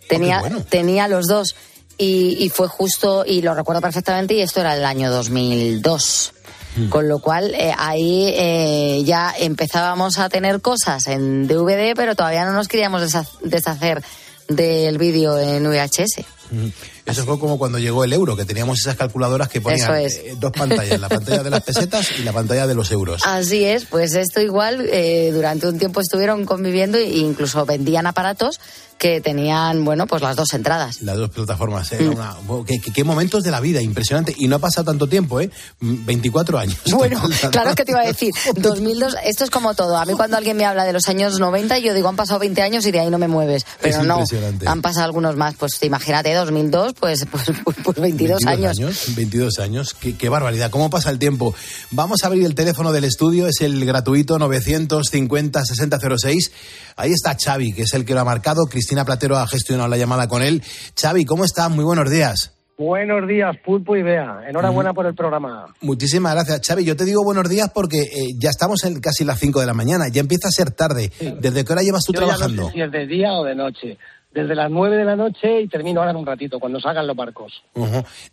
[0.08, 0.64] Tenía, Oh, bueno.
[0.70, 1.56] tenía los dos.
[2.04, 6.34] Y, y fue justo, y lo recuerdo perfectamente, y esto era el año 2002.
[6.78, 6.90] Mm.
[6.90, 12.46] Con lo cual, eh, ahí eh, ya empezábamos a tener cosas en DVD, pero todavía
[12.46, 14.02] no nos queríamos desha- deshacer
[14.48, 16.26] del vídeo en VHS.
[17.06, 20.52] Eso fue como cuando llegó el euro, que teníamos esas calculadoras que ponían eh, dos
[20.52, 23.22] pantallas, la pantalla de las pesetas y la pantalla de los euros.
[23.26, 28.60] Así es, pues esto igual eh, durante un tiempo estuvieron conviviendo e incluso vendían aparatos
[29.02, 31.02] que tenían, bueno, pues las dos entradas.
[31.02, 31.92] Las dos plataformas.
[31.92, 32.04] ¿eh?
[32.04, 32.66] Mm.
[32.94, 34.32] ¿Qué, momentos de la vida, impresionante.
[34.38, 35.50] Y no ha pasado tanto tiempo, ¿eh?
[35.80, 36.78] 24 años.
[36.92, 37.20] Bueno,
[37.52, 38.32] claro que te iba a decir.
[38.56, 39.98] 2002, esto es como todo.
[39.98, 42.62] A mí cuando alguien me habla de los años 90, yo digo, han pasado 20
[42.62, 43.66] años y de ahí no me mueves.
[43.82, 44.24] Pero no,
[44.68, 45.56] han pasado algunos más.
[45.56, 47.52] Pues imagínate, 2002, pues, pues,
[47.84, 48.78] pues 22, años.
[49.16, 49.94] 22 años.
[49.94, 50.72] Qué, qué, barbaridad.
[50.72, 51.54] ¿Cómo pasa el tiempo?
[51.92, 53.48] Vamos a abrir el teléfono del estudio.
[53.48, 56.52] Es el gratuito 950-6006.
[56.96, 58.66] Ahí está Xavi, que es el que lo ha marcado.
[58.66, 60.64] Cristina Platero ha gestionado la llamada con él.
[61.00, 61.70] Xavi, ¿cómo está?
[61.70, 62.54] Muy buenos días.
[62.82, 64.42] Buenos días, Pulpo y Bea.
[64.50, 65.68] Enhorabuena por el programa.
[65.82, 66.62] Muchísimas gracias.
[66.66, 69.68] Xavi, yo te digo buenos días porque eh, ya estamos en casi las 5 de
[69.68, 70.06] la mañana.
[70.12, 71.12] Ya empieza a ser tarde.
[71.40, 72.64] ¿Desde qué hora llevas tú trabajando?
[72.64, 74.00] no sé si es de día o de noche.
[74.34, 77.16] Desde las 9 de la noche y termino ahora en un ratito, cuando salgan los
[77.16, 77.64] barcos.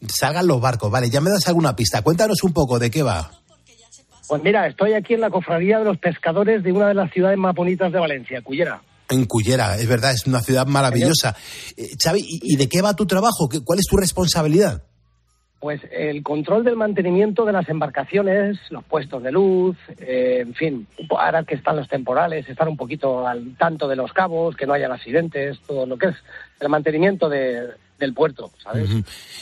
[0.08, 1.10] Salgan los barcos, vale.
[1.10, 2.02] Ya me das alguna pista.
[2.02, 3.30] Cuéntanos un poco de qué va.
[4.28, 7.38] Pues mira, estoy aquí en la cofradía de los pescadores de una de las ciudades
[7.38, 8.82] más bonitas de Valencia, Cullera.
[9.08, 11.34] En Cullera, es verdad, es una ciudad maravillosa.
[11.76, 13.48] Eh, Xavi, ¿y de qué va tu trabajo?
[13.64, 14.82] ¿Cuál es tu responsabilidad?
[15.60, 20.86] Pues el control del mantenimiento de las embarcaciones, los puestos de luz, eh, en fin,
[21.10, 24.74] ahora que están los temporales, estar un poquito al tanto de los cabos, que no
[24.74, 26.16] haya accidentes, todo lo que es
[26.60, 28.88] el mantenimiento del puerto, ¿sabes?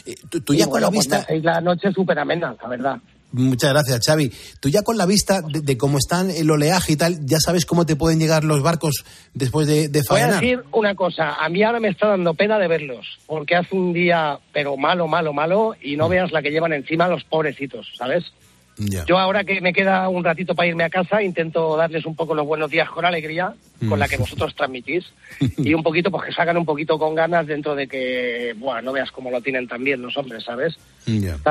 [0.07, 1.09] Eh, ¿Tú, ya con la pues
[1.43, 2.99] la noche súper amena, la verdad.
[3.33, 4.33] Muchas gracias, Xavi.
[4.61, 7.85] Tú ya con la vista de, cómo están el oleaje y tal, ya sabes cómo
[7.85, 9.05] te pueden llegar los barcos
[9.35, 12.59] después de, de Voy a decir una cosa, a mí ahora me está dando pena
[12.59, 16.11] de verlos, porque hace un día, pero malo, malo, malo, y no mm.
[16.11, 18.33] veas la que llevan encima los pobrecitos, ¿sabes?
[18.79, 22.35] Yo ahora que me queda un ratito para irme a casa, intento darles un poco
[22.35, 23.55] los buenos días con alegría,
[23.89, 24.21] con la que mm.
[24.21, 25.07] vosotros transmitís,
[25.57, 28.93] y un poquito, pues que salgan un poquito con ganas dentro de que, bueno, no
[28.93, 30.79] veas cómo lo tienen también los hombres, ¿sabes?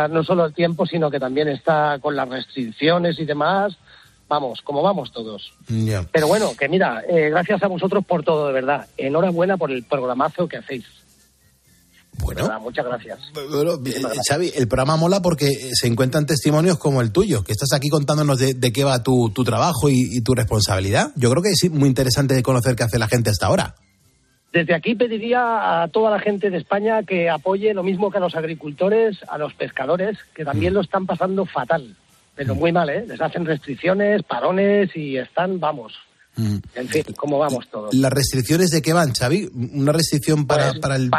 [0.07, 3.77] no solo el tiempo, sino que también está con las restricciones y demás,
[4.27, 5.53] vamos, como vamos todos.
[6.11, 8.87] Pero bueno, que mira, eh, gracias a vosotros por todo, de verdad.
[8.97, 10.85] Enhorabuena por el programazo que hacéis.
[12.19, 13.19] Bueno, muchas gracias.
[14.27, 18.39] Xavi, el programa mola porque se encuentran testimonios como el tuyo, que estás aquí contándonos
[18.39, 21.11] de, qué va tu, trabajo y, tu responsabilidad.
[21.15, 23.75] Yo creo que es muy interesante conocer qué hace la gente hasta ahora.
[24.53, 28.21] Desde aquí pediría a toda la gente de España que apoye lo mismo que a
[28.21, 30.75] los agricultores, a los pescadores, que también mm.
[30.75, 31.95] lo están pasando fatal,
[32.35, 32.57] pero mm.
[32.57, 33.05] muy mal, ¿eh?
[33.05, 35.93] Les hacen restricciones, parones y están, vamos,
[36.37, 36.57] Mm.
[36.75, 37.93] En fin, ¿cómo vamos todos?
[37.93, 39.49] ¿Las restricciones de qué van, Xavi?
[39.73, 41.09] ¿Una restricción para, pues para, el,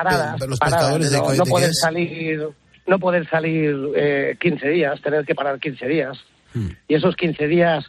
[0.48, 2.48] los pescadores de, no, poder salir
[2.86, 6.18] No poder salir eh, 15 días, tener que parar 15 días.
[6.54, 6.68] Mm.
[6.88, 7.84] Y esos 15 días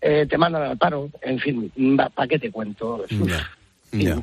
[0.00, 1.10] eh, te mandan al paro.
[1.22, 1.72] En fin,
[2.14, 3.04] ¿para qué te cuento?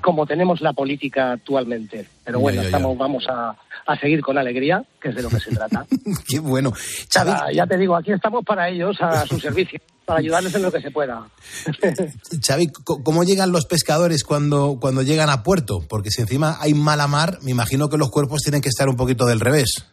[0.02, 2.06] Como tenemos la política actualmente.
[2.26, 5.52] Pero bueno, estamos, vamos a, a seguir con alegría, que es de lo que se
[5.56, 5.86] trata.
[6.28, 6.72] Qué bueno.
[7.12, 7.56] Xavi...
[7.56, 10.82] ya te digo, aquí estamos para ellos, a su servicio para ayudarles en lo que
[10.82, 11.28] se pueda.
[12.46, 15.86] Xavi, ¿cómo llegan los pescadores cuando, cuando llegan a puerto?
[15.88, 18.98] Porque si encima hay mala mar, me imagino que los cuerpos tienen que estar un
[18.98, 19.86] poquito del revés.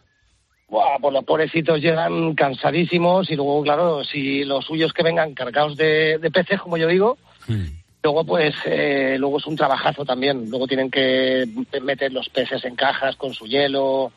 [0.67, 5.77] Buah, pues los pobrecitos llegan cansadísimos y luego, claro, si los suyos que vengan cargados
[5.77, 7.17] de, peces, como yo digo,
[7.47, 7.78] hmm.
[8.03, 10.49] Luego pues eh, luego es un trabajazo también.
[10.49, 11.47] Luego tienen que
[11.81, 14.11] meter los peces en cajas con su hielo,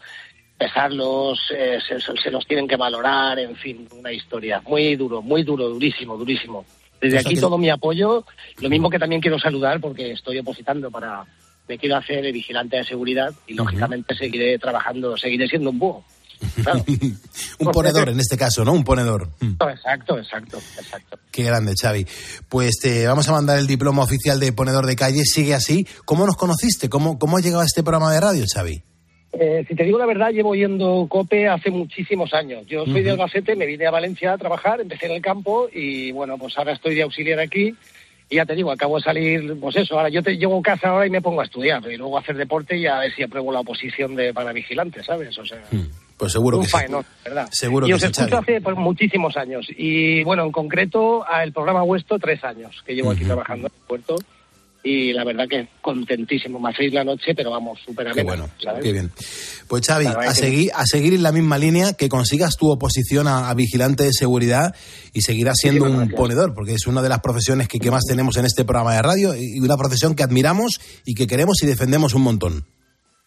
[0.62, 4.62] pesarlos, eh, se, los tienen que valorar, en fin, una historia.
[4.66, 6.64] Muy duro, muy duro, durísimo, durísimo.
[7.00, 8.24] Desde aquí todo mi apoyo,
[8.60, 11.24] lo mismo que también quiero saludar porque estoy opositando para,
[11.66, 16.04] me quiero hacer el vigilante de seguridad y lógicamente seguiré trabajando, seguiré siendo un búho.
[17.58, 18.72] un ponedor en este caso, ¿no?
[18.72, 19.28] Un ponedor.
[19.40, 21.18] Exacto, exacto, exacto.
[21.30, 22.06] Qué grande, Xavi.
[22.48, 25.24] Pues te vamos a mandar el diploma oficial de ponedor de calle.
[25.24, 25.86] Sigue así.
[26.04, 26.88] ¿Cómo nos conociste?
[26.88, 28.82] ¿Cómo, cómo has llegado a este programa de radio, Xavi?
[29.32, 32.66] Eh, si te digo la verdad, llevo yendo COPE hace muchísimos años.
[32.66, 36.12] Yo soy de Albacete, me vine a Valencia a trabajar, empecé en el campo y
[36.12, 37.74] bueno, pues ahora estoy de auxiliar aquí.
[38.28, 40.88] Y ya te digo, acabo de salir, pues eso, ahora yo te llevo a casa
[40.88, 43.22] ahora y me pongo a estudiar y luego a hacer deporte y a ver si
[43.22, 45.36] apruebo la oposición de para vigilante, ¿sabes?
[45.38, 45.86] O sea, hmm,
[46.22, 46.76] pues seguro que sí.
[47.24, 47.48] ¿verdad?
[47.50, 52.16] Seguro y os escucho hace pues, muchísimos años y bueno, en concreto el programa vuestro
[52.20, 54.16] tres años que llevo aquí trabajando en el puerto
[54.84, 56.60] y la verdad que contentísimo.
[56.60, 58.48] Me hacéis la noche, pero vamos, súper Qué bueno,
[58.80, 59.10] qué bien.
[59.66, 63.52] Pues Xavi, a seguir, a seguir en la misma línea, que consigas tu oposición a,
[63.54, 64.76] vigilante de seguridad
[65.12, 68.36] y seguirás siendo un ponedor, porque es una de las profesiones que, que más tenemos
[68.36, 72.14] en este programa de radio y una profesión que admiramos y que queremos y defendemos
[72.14, 72.64] un montón.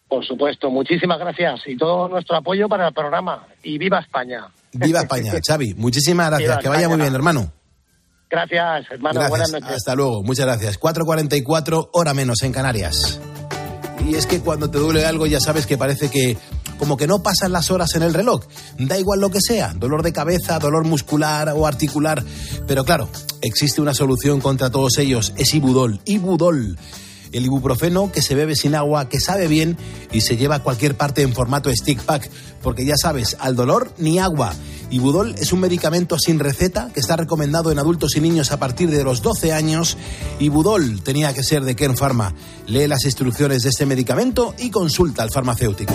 [0.08, 3.46] Por supuesto, muchísimas gracias y todo nuestro apoyo para el programa.
[3.62, 4.46] Y viva España.
[4.72, 5.74] Viva España, Xavi.
[5.74, 6.58] Muchísimas gracias.
[6.58, 7.52] que vaya muy bien, hermano.
[8.30, 9.28] Gracias, hermano.
[9.28, 9.70] Buenas noches.
[9.70, 10.22] Hasta luego.
[10.22, 10.80] Muchas gracias.
[10.80, 13.20] 4.44, hora menos en Canarias.
[14.04, 16.36] Y es que cuando te duele algo ya sabes que parece que
[16.78, 18.44] como que no pasan las horas en el reloj.
[18.78, 22.22] Da igual lo que sea, dolor de cabeza, dolor muscular o articular.
[22.68, 23.08] Pero claro,
[23.42, 25.32] existe una solución contra todos ellos.
[25.36, 26.00] Es Ibudol.
[26.04, 26.76] Ibudol
[27.32, 29.76] el ibuprofeno que se bebe sin agua, que sabe bien
[30.12, 32.30] y se lleva a cualquier parte en formato stick pack,
[32.62, 34.54] porque ya sabes, al dolor ni agua.
[34.90, 38.90] Ibudol es un medicamento sin receta que está recomendado en adultos y niños a partir
[38.90, 39.96] de los 12 años.
[40.38, 42.34] Ibudol tenía que ser de Ken Pharma.
[42.66, 45.94] Lee las instrucciones de este medicamento y consulta al farmacéutico.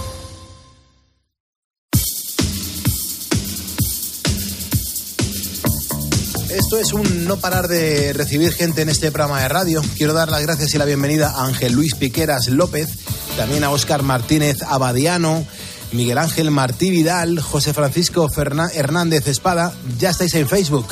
[6.71, 9.81] Esto es un no parar de recibir gente en este programa de radio.
[9.97, 12.87] Quiero dar las gracias y la bienvenida a Ángel Luis Piqueras López,
[13.35, 15.45] también a Óscar Martínez Abadiano,
[15.91, 19.73] Miguel Ángel Martí Vidal, José Francisco Ferná Hernández Espada.
[19.99, 20.87] Ya estáis en Facebook.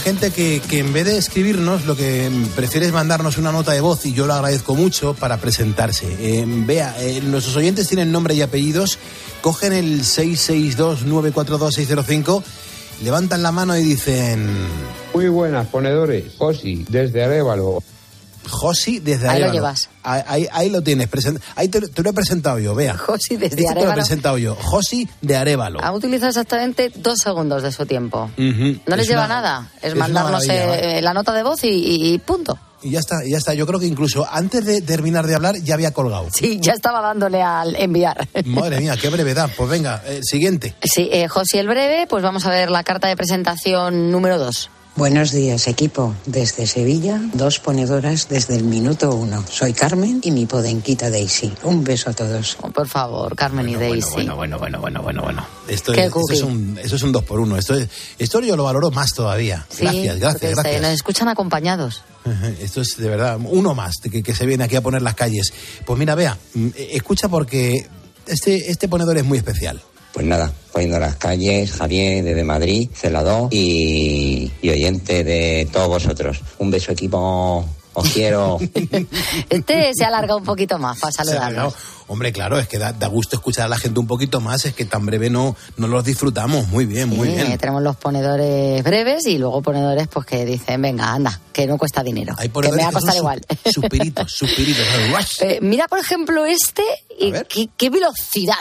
[0.00, 3.80] Gente que, que en vez de escribirnos, lo que prefiere es mandarnos una nota de
[3.80, 6.16] voz y yo lo agradezco mucho para presentarse.
[6.18, 8.98] Eh, vea, eh, nuestros oyentes tienen nombre y apellidos,
[9.42, 12.42] cogen el 662-942-605,
[13.04, 14.48] levantan la mano y dicen...
[15.12, 16.32] Muy buenas, ponedores.
[16.38, 17.82] Josi, desde Arévalo.
[18.48, 19.89] Josi desde Ahí lo llevas.
[20.02, 21.08] Ahí, ahí- lo tienes.
[21.56, 22.96] Ahí te, te lo he presentado yo, vea.
[22.96, 24.54] Josi desde Este te lo he presentado yo.
[24.54, 25.80] Josi de Arévalo.
[25.82, 28.30] Ha utilizado exactamente dos segundos de su tiempo.
[28.36, 29.70] No les Es lleva una- nada.
[29.82, 31.02] Es, mandarnos eh, ¿vale?
[31.02, 32.58] la nota de voz y, y- y punto.
[32.82, 33.52] Y ya está, ya está.
[33.52, 36.28] Yo creo que incluso antes de terminar de hablar ya había colgado.
[36.32, 38.26] Sí, ya estaba dándole al enviar.
[38.46, 39.50] Madre mía, qué brevedad.
[39.54, 40.74] Pues venga, eh, siguiente.
[40.82, 44.70] Sí, eh, José el breve, pues vamos a ver la carta de presentación número dos.
[44.96, 46.14] Buenos días, equipo.
[46.26, 49.42] Desde Sevilla, dos ponedoras desde el minuto uno.
[49.50, 51.52] Soy Carmen y mi podenquita Daisy.
[51.62, 52.58] Un beso a todos.
[52.60, 54.10] Oh, por favor, Carmen y Daisy.
[54.12, 55.46] Bueno, bueno, bueno, bueno, bueno, bueno.
[55.68, 57.56] Esto, Qué es, esto es un, eso es un dos por uno.
[57.56, 57.88] Esto, es,
[58.18, 59.64] esto yo lo valoro más todavía.
[59.70, 60.82] Sí, gracias, gracias, se- gracias.
[60.82, 62.02] nos escuchan acompañados.
[62.60, 65.52] Esto es de verdad uno más que, que se viene aquí a poner las calles.
[65.86, 67.86] Pues mira, vea, mm, eh, escucha porque
[68.26, 69.80] este, este ponedor es muy especial.
[70.20, 76.40] Pues nada, poniendo las calles, Javier desde Madrid, celador y, y oyente de todos vosotros.
[76.58, 77.64] Un beso equipo,
[77.94, 78.58] os quiero.
[79.48, 81.72] Este se alarga un poquito más para saludarnos.
[82.06, 84.74] Hombre, claro, es que da, da gusto escuchar a la gente un poquito más, es
[84.74, 86.68] que tan breve no, no los disfrutamos.
[86.68, 87.56] Muy bien, muy Sí, bien.
[87.56, 92.02] tenemos los ponedores breves y luego ponedores pues que dicen, venga, anda, que no cuesta
[92.02, 92.36] dinero.
[92.36, 93.40] Que me va a costar su- igual.
[93.72, 94.84] Suspiritos, suspiritos.
[95.40, 96.82] Eh, mira, por ejemplo, este,
[97.18, 98.56] y qué, qué velocidad.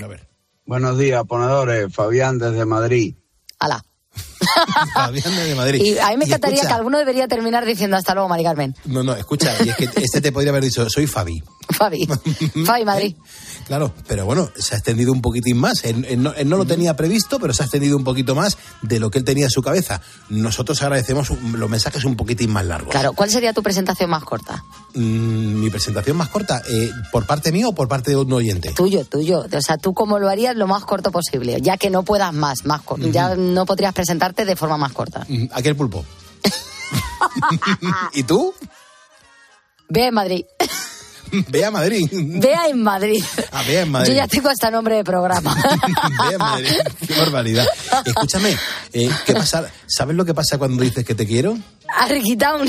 [0.00, 0.29] A ver.
[0.66, 1.92] Buenos días, ponedores.
[1.92, 3.14] Fabián desde Madrid.
[3.58, 3.82] Ala.
[4.94, 5.80] Fabián de Madrid.
[5.82, 8.44] Y a mí me Y encantaría escucha- que alguno debería terminar diciendo hasta luego, Mari
[8.44, 8.74] Carmen.
[8.86, 11.42] No, no, escucha, y es que este te podría haber dicho, soy Fabi.
[11.70, 12.06] Fabi.
[12.66, 13.16] Fabi Madrid.
[13.70, 15.84] Claro, pero bueno, se ha extendido un poquitín más.
[15.84, 18.58] Él, él no, él no lo tenía previsto, pero se ha extendido un poquito más
[18.82, 20.00] de lo que él tenía en su cabeza.
[20.28, 22.90] Nosotros agradecemos los mensajes un poquitín más largos.
[22.90, 24.64] Claro, ¿cuál sería tu presentación más corta?
[24.94, 28.72] Mm, mi presentación más corta, eh, ¿por parte mía o por parte de un oyente?
[28.72, 29.46] Tuyo, tuyo.
[29.52, 32.64] O sea, tú cómo lo harías lo más corto posible, ya que no puedas más,
[32.64, 32.80] más
[33.12, 35.24] ya no podrías presentarte de forma más corta.
[35.28, 36.04] Mm, Aquel pulpo.
[38.14, 38.52] ¿Y tú?
[39.88, 40.44] Ve Madrid.
[41.48, 42.08] Ve a Madrid.
[42.12, 43.22] Vea en Madrid.
[43.52, 44.10] Ah, vea en Madrid.
[44.10, 45.54] Yo ya tengo hasta nombre de programa.
[46.28, 46.72] Ve a Madrid.
[47.06, 47.66] Qué barbaridad.
[48.04, 48.56] Escúchame,
[48.92, 49.70] eh, ¿qué pasa?
[49.86, 51.56] ¿Sabes lo que pasa cuando dices que te quiero?
[51.98, 52.68] Arriquitown.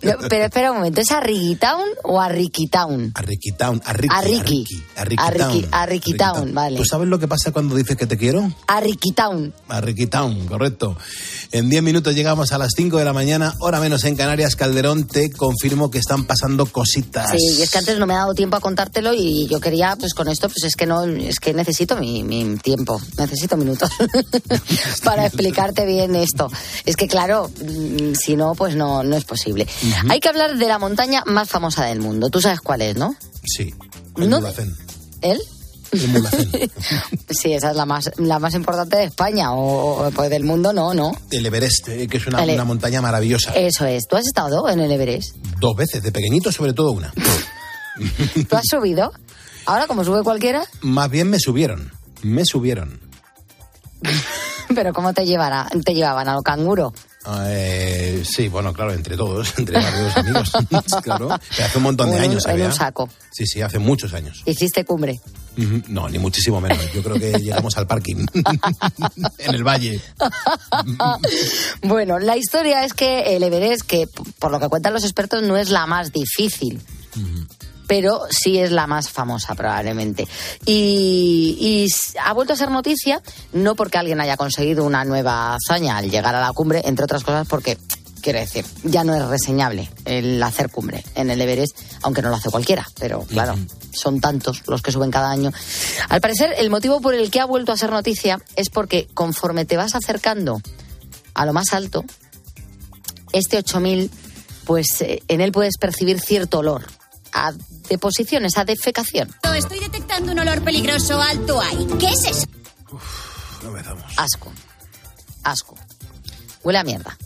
[0.28, 3.12] Pero espera un momento, ¿es Arriquitown o Arriquitown?
[3.14, 4.64] Arriquitown, Arriqui, Arriqui.
[4.96, 6.76] Arriqui, Arriqui, Arriquitown, vale.
[6.76, 8.50] ¿Tú sabes lo que pasa cuando dices que te quiero?
[8.66, 9.52] Arriquitown.
[9.68, 10.96] Arriquitown, correcto.
[11.52, 14.56] En 10 minutos llegamos a las 5 de la mañana, hora menos en Canarias.
[14.56, 17.30] Calderón, te confirmo que están pasando cositas.
[17.30, 19.96] Sí, y es que antes no me ha dado tiempo a contártelo y yo quería,
[19.96, 23.90] pues con esto, pues es que no, es que necesito mi, mi tiempo, necesito minutos
[25.04, 26.50] para explicarte bien esto.
[26.84, 29.66] Es que claro, mm, si no, pues no, no es posible.
[30.08, 32.30] Hay que hablar de la montaña más famosa del mundo.
[32.30, 33.14] Tú sabes cuál es, ¿no?
[33.44, 33.74] Sí,
[34.16, 34.74] el No- Mulhacén.
[35.22, 35.40] ¿Él?
[35.40, 35.50] El.
[37.30, 40.72] Sí, esa es la más, la más importante de España o, o, pues del mundo,
[40.72, 41.12] no, no.
[41.30, 43.52] El Everest, eh, que es una, una montaña maravillosa.
[43.54, 44.06] Eso es.
[44.08, 45.34] ¿Tú has estado en el Everest?
[45.60, 47.12] Dos veces, de pequeñito sobre todo una.
[48.48, 49.12] ¿Tú has subido?
[49.66, 51.92] Ahora, como sube cualquiera, Más bien me subieron,
[52.22, 53.00] me subieron.
[54.74, 56.92] pero ¿cómo te llevará, te llevaban a lo canguro?
[57.44, 60.50] Eh, sí, bueno, claro, entre todos, entre varios amigos.
[61.02, 62.44] claro, pero hace un montón de un- años.
[62.46, 62.66] en ¿sabía?
[62.66, 63.08] un saco.
[63.30, 64.42] Sí, sí, hace muchos años.
[64.46, 65.20] Hiciste cumbre.
[65.88, 66.78] No, ni muchísimo menos.
[66.94, 68.24] Yo creo que llegamos al parking.
[69.38, 70.00] en el valle.
[71.82, 74.08] bueno, la historia es que el Everest, que
[74.38, 76.80] por lo que cuentan los expertos, no es la más difícil.
[77.90, 80.28] Pero sí es la más famosa probablemente.
[80.64, 81.88] Y, y
[82.24, 83.20] ha vuelto a ser noticia,
[83.52, 87.24] no porque alguien haya conseguido una nueva hazaña al llegar a la cumbre, entre otras
[87.24, 87.78] cosas porque,
[88.22, 92.36] quiero decir, ya no es reseñable el hacer cumbre en el Everest, aunque no lo
[92.36, 92.86] hace cualquiera.
[93.00, 93.56] Pero claro,
[93.92, 95.50] son tantos los que suben cada año.
[96.08, 99.64] Al parecer, el motivo por el que ha vuelto a ser noticia es porque conforme
[99.64, 100.60] te vas acercando
[101.34, 102.04] a lo más alto,
[103.32, 104.12] este 8000,
[104.64, 106.99] pues eh, en él puedes percibir cierto olor
[107.32, 107.52] a
[107.88, 109.34] deposiciones, a defecación.
[109.56, 111.86] Estoy detectando un olor peligroso alto ahí.
[111.98, 112.46] ¿Qué es eso?
[114.16, 114.52] Asco.
[115.42, 115.76] Asco.
[116.62, 117.16] Huele a mierda.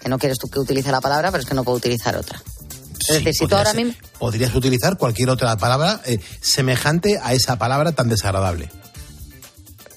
[0.00, 2.40] Que no quieres tú que utilice la palabra, pero es que no puedo utilizar otra.
[3.00, 3.94] Es decir, si tú ahora mismo...
[4.18, 8.70] Podrías utilizar cualquier otra palabra eh, semejante a esa palabra tan desagradable.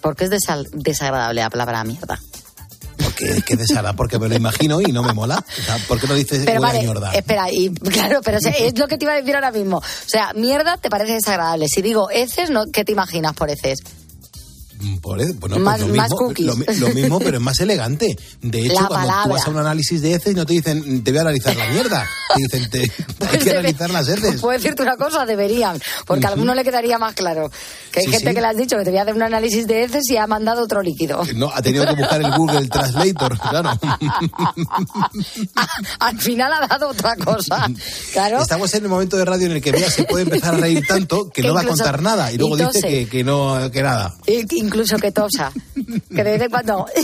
[0.02, 2.20] ¿Por qué es desa- desagradable la palabra mierda?
[3.18, 5.44] Porque qué desagradable, porque me lo imagino y no me mola.
[5.60, 7.14] O sea, ¿Por qué no dices Pero vale, mierda?
[7.14, 9.78] espera, y claro, pero es- es lo que te iba a decir ahora mismo.
[9.78, 11.68] O sea, mierda te parece desagradable.
[11.68, 12.66] Si digo heces, ¿no?
[12.72, 13.80] ¿qué te imaginas por heces?
[15.02, 18.16] Por bueno, pues Más- lo, más mismo, lo, lo mismo, pero es más elegante.
[18.42, 19.34] De hecho, La cuando tú palabra.
[19.34, 22.08] vas a un análisis de heces, no te dicen, te voy a analizar la mierda.
[22.36, 22.80] Te dicen, te,
[23.30, 24.42] hay que debe- analizar las heces.
[24.42, 27.50] Puedo decirte una cosa, deberían, porque a alguno le quedaría más claro.
[27.92, 28.36] Que hay Sí, gente sí.
[28.36, 30.28] que le has dicho que te voy a hacer un análisis de heces y ha
[30.28, 31.24] mandado otro líquido.
[31.36, 33.72] No, ha tenido que buscar el Google Translator, claro.
[36.00, 37.66] Al final ha dado otra cosa.
[38.14, 38.42] Claro.
[38.42, 40.86] Estamos en el momento de radio en el que Bea se puede empezar a reír
[40.88, 43.70] tanto que, Que no va a incluso- contar nada y luego dice que, que no
[43.72, 44.16] que nada.
[44.26, 44.46] E-
[44.76, 45.54] Incluso que tosa.
[46.10, 46.86] Que de vez en cuando.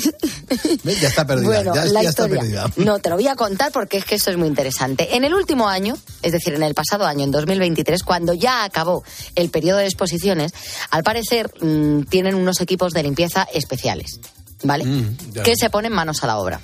[0.83, 1.47] Ya está perdida.
[1.47, 2.41] Bueno, ya, la ya está historia.
[2.41, 2.71] perdida.
[2.75, 5.15] No, te lo voy a contar porque es que esto es muy interesante.
[5.15, 9.03] En el último año, es decir, en el pasado año, en 2023, cuando ya acabó
[9.35, 10.51] el periodo de exposiciones,
[10.89, 14.19] al parecer mm, tienen unos equipos de limpieza especiales,
[14.63, 14.83] ¿vale?
[14.83, 16.59] Mm, que se ponen manos a la obra.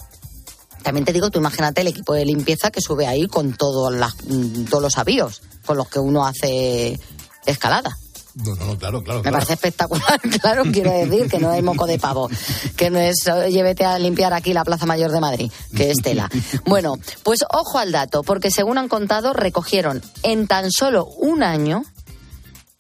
[0.84, 4.14] También te digo, tú imagínate el equipo de limpieza que sube ahí con todos, las,
[4.26, 7.00] mm, todos los avíos con los que uno hace
[7.46, 7.98] escalada.
[8.46, 9.20] No, no, claro, claro.
[9.20, 9.34] Me claro.
[9.34, 12.30] parece espectacular, claro, quiero decir que no es moco de pavo,
[12.76, 15.98] que no es oye, vete a limpiar aquí la Plaza Mayor de Madrid, que es
[15.98, 16.30] tela.
[16.66, 21.84] Bueno, pues ojo al dato, porque según han contado, recogieron en tan solo un año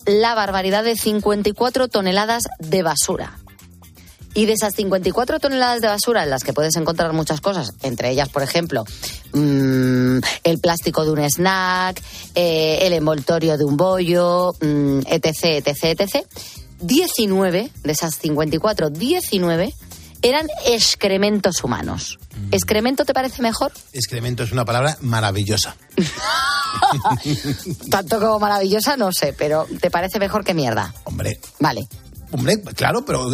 [0.05, 3.37] la barbaridad de 54 toneladas de basura.
[4.37, 8.11] Y de esas 54 toneladas de basura en las que puedes encontrar muchas cosas, entre
[8.11, 8.83] ellas, por ejemplo,
[9.33, 11.99] mm, el plástico de un snack,
[12.35, 16.27] eh, el envoltorio de un bollo, mm, etc., etc., etc.,
[16.81, 19.73] 19 de esas 54, 19
[20.21, 22.19] eran excrementos humanos.
[22.51, 23.71] ¿Excremento te parece mejor?
[23.91, 25.75] Excremento es una palabra maravillosa.
[27.89, 30.93] Tanto como maravillosa, no sé, pero ¿te parece mejor que mierda?
[31.05, 31.39] Hombre.
[31.59, 31.87] Vale.
[32.31, 33.29] Hombre, claro, pero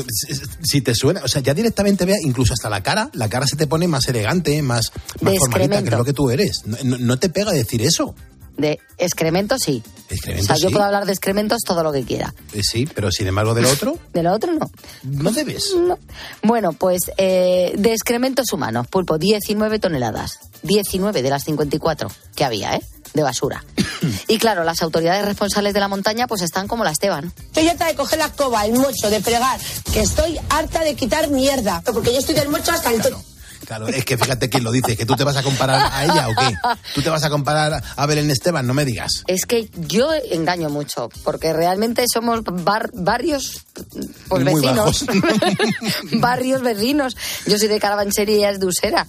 [0.63, 3.55] si- te suena, o sea, ya directamente vea, incluso hasta la cara, la cara se
[3.55, 5.97] te pone más elegante, más, formalita, que es excremento.
[5.97, 6.61] lo que tú eres.
[6.65, 8.13] No, no- no te pega decir eso.
[8.55, 9.81] De excrementos sí.
[10.09, 12.35] Excrementos, o sea, yo puedo hablar de excrementos todo lo que quiera.
[12.53, 14.69] Eh, sí, pero sin embargo del otro, De lo otro no.
[15.01, 15.73] no debes.
[15.75, 15.97] No.
[16.43, 20.37] Bueno, pues eh, de excrementos humanos, pulpo, 19 toneladas.
[20.61, 22.81] 19 de las 54 que había, ¿eh?
[23.13, 23.63] De basura.
[24.27, 27.31] y claro, las autoridades responsables de la montaña pues están como la Esteban.
[27.37, 29.59] Estoy harta de coger la escoba, el mocho, de fregar,
[29.91, 33.23] que estoy harta de quitar mierda, porque yo estoy del mocho hasta el tono.
[33.65, 36.27] Claro, es que fíjate quién lo dice, que tú te vas a comparar a ella
[36.27, 36.53] o qué.
[36.93, 39.23] Tú te vas a comparar a Belén Esteban, no me digas.
[39.25, 43.61] Es que yo engaño mucho, porque realmente somos bar- barrios
[44.27, 45.05] pues Muy vecinos.
[46.19, 47.15] barrios vecinos.
[47.45, 49.07] Yo soy de Carabanchel y ella es de Usera.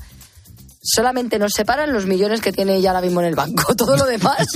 [0.87, 3.75] Solamente nos separan los millones que tiene ella ahora mismo en el banco.
[3.77, 4.47] Todo lo demás,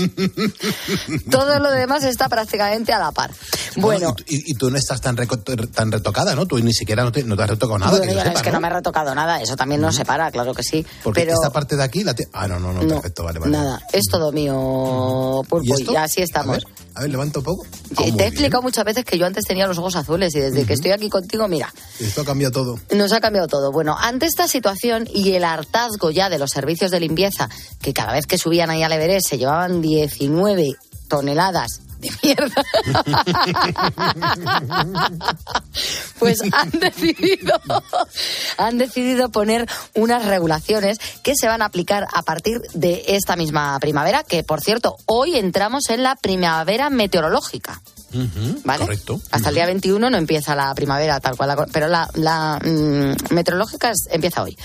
[1.31, 3.31] todo lo demás está prácticamente a la par.
[3.77, 6.47] Bueno, Y, y tú no estás tan, reco- tan retocada, ¿no?
[6.47, 7.93] Tú ni siquiera no te, no te has retocado nada.
[7.93, 8.61] bueno, que yo ya sepa, es que no ¿no?
[8.61, 10.85] me he retocado nada, eso también nos separa, claro que sí.
[11.03, 12.15] Porque pero esta parte de aquí la.
[12.33, 13.53] Ah, no, no, no, perfecto, vale, vale.
[13.53, 16.59] nada, es todo mío, Pulpo, y así estamos.
[16.99, 17.65] A ver, levanta un poco.
[17.93, 18.21] Ah, Te- he bien.
[18.29, 21.09] explicado muchas veces que yo antes tenía los ojos azules y desde que estoy aquí
[21.09, 22.81] contigo, mira, Esto ha cambiado todo.
[22.97, 23.71] nos ha cambiado todo.
[23.71, 27.49] Bueno, ante esta situación y el hartazgo ya de los servicios de limpieza,
[27.81, 30.75] que cada vez que subían ahí al Everest se llevaban 19
[31.07, 32.65] toneladas de mierda,
[36.19, 37.61] pues han decidido,
[38.57, 43.79] han decidido poner unas regulaciones que se van a aplicar a partir de esta misma
[43.81, 47.81] primavera, que por cierto, hoy entramos en la primavera meteorológica.
[48.65, 48.85] ¿Vale?
[48.85, 49.21] Correcto.
[49.31, 53.35] Hasta el día 21 no empieza la primavera tal cual, la- pero la, la, mm,
[53.35, 54.57] meteorológica es- empieza hoy.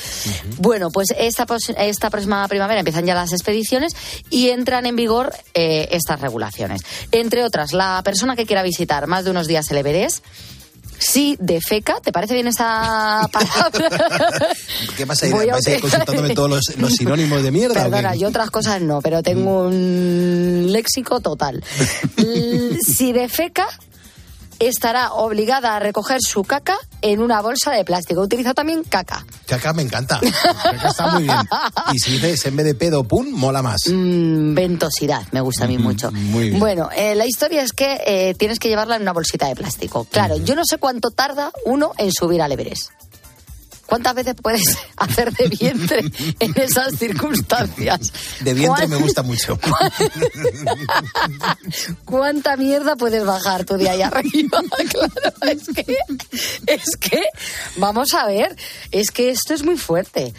[0.60, 1.46] Bueno, pues esta,
[1.78, 3.94] esta próxima primavera empiezan ya las expediciones
[4.30, 6.82] y entran en vigor eh, estas regulaciones.
[7.12, 10.24] Entre otras, la persona que quiera visitar más de unos días el Everest,
[11.00, 13.90] si defeca, ¿te parece bien esa palabra?
[14.98, 15.28] ¿Qué pasa?
[15.30, 17.84] Voy a ¿Vais a ir consultándome todos los, los sinónimos de mierda?
[17.84, 21.64] Perdona, yo otras cosas no, pero tengo un léxico total.
[22.84, 23.68] Si defeca,
[24.60, 28.22] estará obligada a recoger su caca en una bolsa de plástico.
[28.22, 29.26] Utiliza también caca.
[29.46, 30.20] Caca me encanta.
[30.64, 31.38] Caca está muy bien.
[31.94, 33.82] Y si dices en vez de pedo, pum, mola más.
[33.88, 36.12] Mm, ventosidad, me gusta a mí mucho.
[36.12, 36.60] muy bien.
[36.60, 40.06] Bueno, eh, la historia es que eh, tienes que llevarla en una bolsita de plástico.
[40.10, 42.92] Claro, yo no sé cuánto tarda uno en subir al Everest.
[43.94, 44.64] ¿Cuántas veces puedes
[44.98, 46.00] hacer de vientre
[46.40, 48.12] en esas circunstancias?
[48.40, 49.60] De vientre ¿Cuán- me gusta mucho.
[52.06, 54.64] ¿Cuánta mierda puedes bajar tú de ahí arriba?
[54.90, 55.98] Claro, es que,
[56.66, 57.22] es que,
[57.78, 58.56] vamos a ver,
[58.90, 60.34] es que esto es muy fuerte.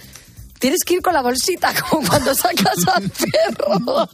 [0.59, 4.09] Tienes que ir con la bolsita como cuando sacas al perro.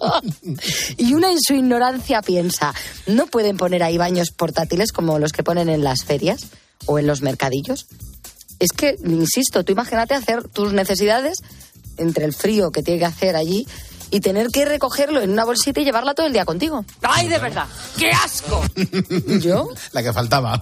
[0.99, 2.75] Y una en su ignorancia piensa,
[3.07, 6.43] ¿no pueden poner ahí baños portátiles como los que ponen en las ferias
[6.85, 7.87] o en los mercadillos?
[8.61, 11.39] Es que, insisto, tú imagínate hacer tus necesidades
[11.97, 13.67] entre el frío que tiene que hacer allí
[14.11, 16.85] y tener que recogerlo en una bolsita y llevarla todo el día contigo.
[17.03, 17.67] ¡Ay, de verdad!
[17.97, 18.63] ¡Qué asco!
[19.41, 19.71] ¿Yo?
[19.93, 20.61] La que faltaba.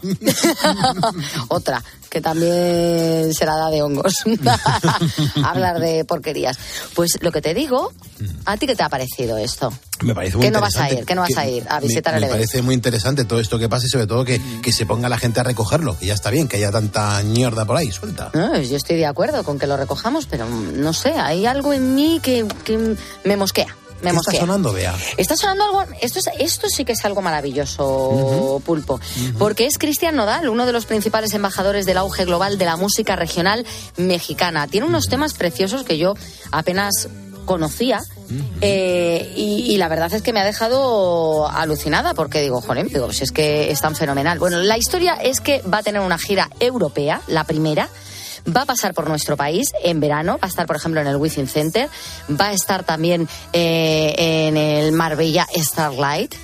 [1.49, 4.15] Otra, que también se la da de hongos.
[5.45, 6.59] Hablar de porquerías.
[6.95, 7.93] Pues lo que te digo,
[8.45, 9.73] ¿a ti qué te ha parecido esto?
[10.03, 11.01] Me parece muy ¿Qué no vas a interesante.
[11.03, 11.07] ir?
[11.07, 12.51] ¿Qué no vas Que a ir a me- visitar el Me Everest?
[12.53, 15.19] parece muy interesante todo esto que pasa y sobre todo que, que se ponga la
[15.19, 18.31] gente a recogerlo, que ya está bien, que haya tanta mierda por ahí, suelta.
[18.35, 21.73] No, yo estoy de acuerdo con que lo recojamos, pero mm, no sé, hay algo
[21.73, 22.95] en mí que, que
[23.25, 23.75] me mosquea.
[24.01, 24.95] Me ¿Qué está sonando, Bea?
[25.17, 29.01] Está sonando algo, esto, es- esto sí que es algo maravilloso, Pulpo,
[29.39, 33.17] porque es Cristian Nodal, uno de los principales embajadores del auge global de la música
[33.17, 34.69] regional mexicana.
[34.69, 36.15] Tiene unos temas preciosos que yo
[36.53, 37.09] apenas
[37.45, 38.01] conocía
[38.61, 43.13] eh, y, y la verdad es que me ha dejado alucinada porque digo, joder, digo,
[43.13, 44.39] si es que es tan fenomenal.
[44.39, 47.89] Bueno, la historia es que va a tener una gira europea, la primera,
[48.47, 51.17] Va a pasar por nuestro país en verano, va a estar, por ejemplo, en el
[51.17, 51.89] Wizzing Center,
[52.31, 56.35] va a estar también eh, en el Marbella Starlight,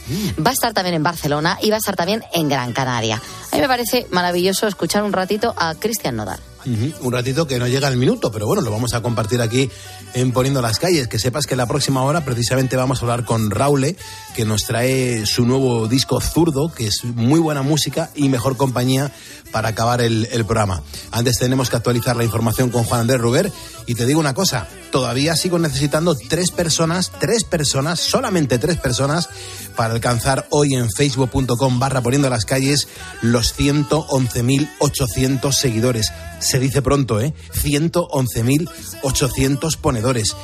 [0.45, 3.23] va a estar también en Barcelona y va a estar también en Gran Canaria.
[3.53, 6.41] A mí me parece maravilloso escuchar un ratito a Cristian Nodal.
[6.65, 9.71] Un ratito que no llega el minuto, pero bueno, lo vamos a compartir aquí
[10.15, 11.09] en Poniendo las Calles.
[11.09, 13.97] Que sepas que la próxima hora precisamente vamos a hablar con Raule,
[14.35, 19.11] que nos trae su nuevo disco Zurdo, que es muy buena música y mejor compañía
[19.53, 20.83] para acabar el, programa.
[21.13, 23.53] Antes tenemos que actualizar la información con Juan Andrés Ruber.
[23.87, 29.29] Y te digo una cosa, todavía sigo necesitando tres personas, tres personas, solamente tres personas,
[29.77, 32.89] para alcanzar hoy en facebook.com barra poniendo las calles
[33.23, 36.13] los 111.800 seguidores.
[36.41, 37.33] Se dice pronto, ¿eh?
[37.55, 40.35] 111.800 ponedores.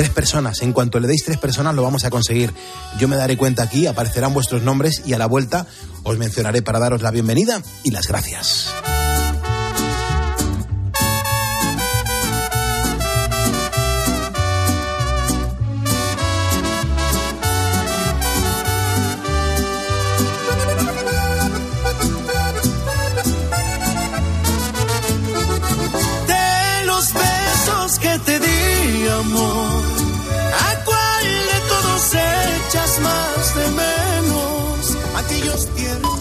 [0.00, 2.54] Tres personas, en cuanto le deis tres personas lo vamos a conseguir.
[2.98, 5.66] Yo me daré cuenta aquí, aparecerán vuestros nombres y a la vuelta
[6.04, 8.72] os mencionaré para daros la bienvenida y las gracias.
[29.10, 29.82] Amor?
[30.68, 34.96] ¿A cuál de todos echas más de menos?
[35.16, 36.19] Aquellos tiernos